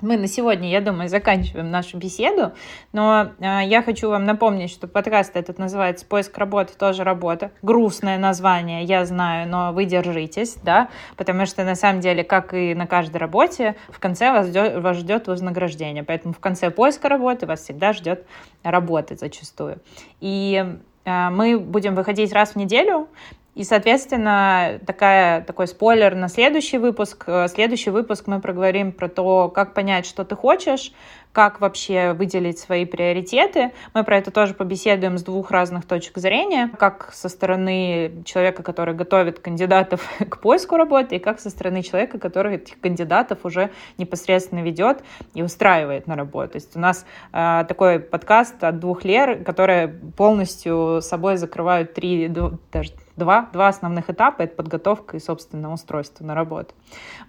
мы 0.01 0.17
на 0.17 0.27
сегодня, 0.27 0.71
я 0.71 0.81
думаю, 0.81 1.09
заканчиваем 1.09 1.71
нашу 1.71 1.99
беседу, 1.99 2.53
но 2.93 3.31
э, 3.39 3.61
я 3.65 3.83
хочу 3.83 4.11
вам 4.11 4.25
напомнить, 4.25 4.71
что 4.71 4.87
подкаст 4.87 5.37
этот 5.37 5.59
называется 5.59 6.05
«Поиск 6.07 6.37
работы 6.37 6.75
тоже 6.79 7.05
работа». 7.05 7.53
Грустное 7.63 8.19
название, 8.19 8.85
я 8.85 9.05
знаю, 9.07 9.49
но 9.49 9.73
вы 9.73 9.85
держитесь, 9.85 10.57
да, 10.63 10.89
потому 11.17 11.47
что 11.47 11.65
на 11.65 11.75
самом 11.75 12.01
деле, 12.01 12.25
как 12.25 12.55
и 12.55 12.75
на 12.75 12.87
каждой 12.87 13.17
работе, 13.17 13.77
в 13.89 13.99
конце 13.99 14.33
вас 14.33 14.49
ждет, 14.49 14.83
вас 14.83 14.97
ждет 14.97 15.27
вознаграждение, 15.27 16.03
поэтому 16.03 16.35
в 16.35 16.39
конце 16.41 16.71
поиска 16.71 17.09
работы 17.09 17.47
вас 17.47 17.61
всегда 17.61 17.93
ждет 17.93 18.27
работа 18.63 19.17
зачастую. 19.17 19.79
И 20.21 20.65
э, 21.05 21.31
мы 21.31 21.59
будем 21.59 21.95
выходить 21.95 22.33
раз 22.33 22.51
в 22.51 22.57
неделю, 22.57 23.09
и, 23.55 23.65
соответственно, 23.65 24.81
такая, 24.87 25.43
такой 25.43 25.67
спойлер 25.67 26.15
на 26.15 26.29
следующий 26.29 26.79
выпуск. 26.79 27.27
Следующий 27.49 27.91
выпуск 27.91 28.27
мы 28.27 28.41
проговорим 28.41 28.93
про 28.93 29.09
то, 29.09 29.49
как 29.49 29.75
понять, 29.75 30.07
что 30.07 30.25
ты 30.25 30.35
хочешь, 30.35 30.93
как 31.35 31.61
вообще 31.61 32.13
выделить 32.13 32.61
свои 32.61 32.87
приоритеты. 32.87 33.73
Мы 33.93 34.05
про 34.05 34.19
это 34.19 34.31
тоже 34.31 34.55
побеседуем 34.55 35.19
с 35.19 35.25
двух 35.25 35.51
разных 35.51 35.85
точек 35.85 36.17
зрения, 36.19 36.71
как 36.79 37.11
со 37.13 37.29
стороны 37.29 38.23
человека, 38.25 38.63
который 38.63 38.95
готовит 38.95 39.41
кандидатов 39.41 40.09
к 40.31 40.41
поиску 40.41 40.77
работы, 40.77 41.17
и 41.17 41.19
как 41.19 41.41
со 41.41 41.51
стороны 41.51 41.83
человека, 41.83 42.21
который 42.21 42.55
этих 42.55 42.81
кандидатов 42.81 43.41
уже 43.43 43.71
непосредственно 43.99 44.61
ведет 44.61 45.03
и 45.35 45.43
устраивает 45.43 46.07
на 46.07 46.15
работу. 46.15 46.53
То 46.53 46.57
есть 46.57 46.77
у 46.77 46.79
нас 46.79 47.05
э, 47.33 47.65
такой 47.67 47.99
подкаст 47.99 48.63
от 48.63 48.79
двух 48.79 49.05
лер, 49.05 49.43
которые 49.43 49.89
полностью 49.89 51.01
собой 51.03 51.37
закрывают 51.37 51.95
три, 51.95 52.29
даже 52.29 52.93
два, 53.17 53.49
два 53.53 53.69
основных 53.69 54.11
этапа— 54.11 54.43
это 54.45 54.55
подготовка 54.55 55.17
и, 55.17 55.21
собственно, 55.21 55.73
устройство 55.73 56.25
на 56.25 56.35
работу. 56.35 56.75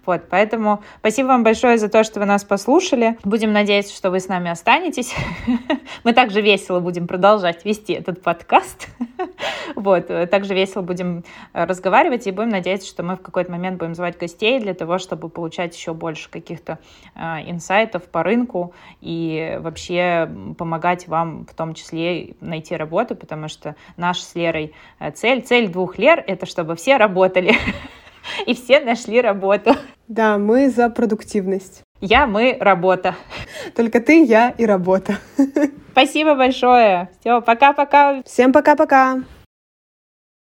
Вот, 0.04 0.22
поэтому 0.28 0.82
спасибо 0.98 1.28
вам 1.28 1.44
большое 1.44 1.78
за 1.78 1.88
то, 1.88 2.04
что 2.04 2.20
вы 2.20 2.26
нас 2.26 2.44
послушали. 2.44 3.18
Будем 3.24 3.52
надеяться, 3.52 3.94
что 3.96 4.10
вы 4.10 4.20
с 4.20 4.28
нами 4.28 4.50
останетесь. 4.50 5.14
Мы 6.04 6.12
также 6.12 6.42
весело 6.42 6.80
будем 6.80 7.06
продолжать 7.06 7.64
вести 7.64 7.94
этот 7.94 8.22
подкаст. 8.22 8.88
Вот, 9.74 10.06
также 10.30 10.54
весело 10.54 10.82
будем 10.82 11.24
разговаривать 11.52 12.26
и 12.26 12.30
будем 12.30 12.50
надеяться, 12.50 12.88
что 12.88 13.02
мы 13.02 13.16
в 13.16 13.20
какой-то 13.20 13.50
момент 13.50 13.78
будем 13.78 13.94
звать 13.94 14.16
гостей 14.16 14.60
для 14.60 14.74
того, 14.74 14.98
чтобы 14.98 15.28
получать 15.28 15.76
еще 15.76 15.92
больше 15.92 16.30
каких-то 16.30 16.78
э, 17.14 17.20
инсайтов 17.50 18.04
по 18.04 18.22
рынку 18.22 18.72
и 19.00 19.58
вообще 19.60 20.30
помогать 20.56 21.08
вам 21.08 21.46
в 21.46 21.54
том 21.54 21.74
числе 21.74 22.36
найти 22.40 22.76
работу, 22.76 23.16
потому 23.16 23.48
что 23.48 23.74
наша 23.96 24.22
с 24.22 24.34
Лерой 24.34 24.72
э, 24.98 25.10
цель, 25.10 25.42
цель 25.42 25.68
двух 25.68 25.98
Лер— 25.98 26.22
это 26.26 26.46
чтобы 26.46 26.76
все 26.76 26.96
работали 26.96 27.54
и 28.46 28.54
все 28.54 28.80
нашли 28.80 29.20
работу. 29.20 29.74
Да, 30.08 30.38
мы 30.38 30.70
за 30.70 30.88
продуктивность. 30.90 31.85
Я, 32.00 32.26
мы, 32.26 32.56
работа. 32.60 33.14
Только 33.74 34.00
ты, 34.00 34.24
я 34.24 34.50
и 34.50 34.66
работа. 34.66 35.16
Спасибо 35.92 36.34
большое. 36.34 37.08
Все, 37.20 37.40
пока-пока. 37.40 38.22
Всем 38.24 38.52
пока-пока. 38.52 39.22